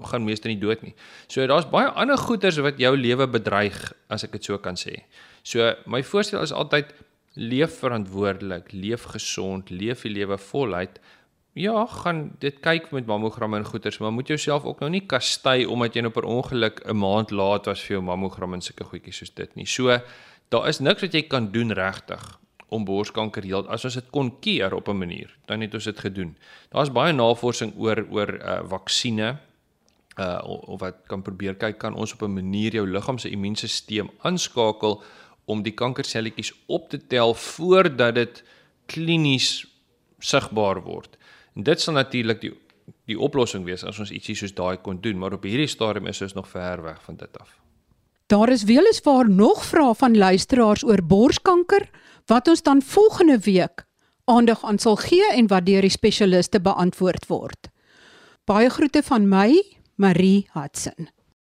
gaan 0.08 0.24
meeste 0.24 0.48
nie 0.48 0.56
dood 0.60 0.80
nie. 0.84 0.94
So 1.28 1.44
daar's 1.46 1.68
baie 1.68 1.90
ander 2.00 2.16
goeters 2.16 2.56
wat 2.64 2.80
jou 2.80 2.94
lewe 2.96 3.28
bedreig 3.28 3.76
as 4.08 4.24
ek 4.24 4.38
dit 4.38 4.48
so 4.48 4.56
kan 4.58 4.78
sê. 4.80 5.02
So 5.44 5.74
my 5.84 6.00
voorstel 6.06 6.40
is 6.46 6.54
altyd 6.56 6.94
leef 7.36 7.76
verantwoordelik, 7.80 8.72
leef 8.72 9.04
gesond, 9.12 9.68
leef 9.70 10.06
die 10.06 10.14
lewe 10.16 10.38
voluit. 10.40 10.96
Ja, 11.52 11.84
gaan 11.86 12.30
dit 12.40 12.60
kyk 12.64 12.86
met 12.96 13.06
mammogramme 13.06 13.58
en 13.60 13.64
goeters, 13.64 13.98
maar 13.98 14.12
moet 14.12 14.26
jouself 14.26 14.64
ook 14.64 14.78
nou 14.80 14.88
nie 14.90 15.02
kastei 15.04 15.66
omdat 15.68 15.92
jy 15.94 16.00
nou 16.00 16.12
per 16.12 16.24
ongeluk 16.24 16.80
'n 16.88 16.96
maand 16.96 17.30
laat 17.30 17.66
was 17.66 17.80
vir 17.80 17.96
jou 17.96 18.02
mammogram 18.02 18.54
en 18.54 18.60
sulke 18.60 18.84
goedjies 18.84 19.16
soos 19.16 19.34
dit 19.34 19.54
nie. 19.54 19.66
So 19.66 20.00
daar 20.48 20.68
is 20.68 20.80
niks 20.80 21.02
wat 21.02 21.12
jy 21.12 21.22
kan 21.22 21.52
doen 21.52 21.72
regtig 21.72 22.40
om 22.68 22.84
borskanker 22.84 23.42
heel 23.42 23.68
as 23.68 23.84
ons 23.84 23.94
dit 23.94 24.10
kon 24.10 24.40
keer 24.40 24.74
op 24.74 24.88
'n 24.88 24.98
manier, 24.98 25.36
dan 25.46 25.60
het 25.60 25.74
ons 25.74 25.84
dit 25.84 25.98
gedoen. 25.98 26.36
Daar's 26.70 26.92
baie 26.92 27.12
navorsing 27.12 27.74
oor 27.76 28.06
oor 28.10 28.34
uh 28.34 28.68
vaksines 28.68 29.36
uh 30.18 30.40
of 30.44 30.80
wat 30.80 30.96
kan 31.06 31.22
probeer 31.22 31.54
kyk 31.54 31.78
kan 31.78 31.94
ons 31.94 32.12
op 32.12 32.22
'n 32.22 32.34
manier 32.34 32.72
jou 32.72 32.86
liggaam 32.86 33.18
se 33.18 33.28
immuunstelsel 33.28 34.10
aanskakel 34.22 35.02
om 35.44 35.62
die 35.62 35.74
kankerselletjies 35.74 36.52
op 36.66 36.88
te 36.88 37.06
tel 37.06 37.34
voordat 37.34 38.14
dit 38.14 38.44
klinies 38.86 39.66
sigbaar 40.18 40.82
word. 40.82 41.16
En 41.56 41.62
dit 41.62 41.80
sal 41.80 41.94
natuurlik 41.94 42.40
die 42.40 42.52
die 43.06 43.18
oplossing 43.18 43.64
wees 43.64 43.84
as 43.86 43.98
ons 44.02 44.10
ietsie 44.10 44.34
soos 44.38 44.54
daai 44.54 44.76
kon 44.82 44.98
doen, 45.02 45.18
maar 45.18 45.34
op 45.36 45.44
hierdie 45.46 45.70
stadium 45.70 46.08
is 46.10 46.22
ons 46.22 46.34
nog 46.34 46.48
ver 46.50 46.82
weg 46.82 46.98
van 47.06 47.16
dit 47.16 47.38
af. 47.38 47.60
Daar 48.26 48.48
is 48.48 48.64
weliswaar 48.64 49.30
nog 49.30 49.64
vrae 49.64 49.94
van 49.94 50.16
luisteraars 50.16 50.84
oor 50.84 51.02
borskanker 51.02 51.88
wat 52.26 52.48
ons 52.48 52.62
dan 52.62 52.82
volgende 52.82 53.38
week 53.38 53.84
aandag 54.24 54.64
aan 54.64 54.78
sal 54.78 54.96
gee 54.96 55.32
en 55.34 55.46
wat 55.50 55.66
deur 55.66 55.82
die 55.82 55.90
spesialiste 55.90 56.60
beantwoord 56.60 57.26
word. 57.26 57.70
Baie 58.44 58.70
groete 58.70 59.02
van 59.02 59.28
my, 59.28 59.62
Marie 59.94 60.46
Hudson. 60.54 61.10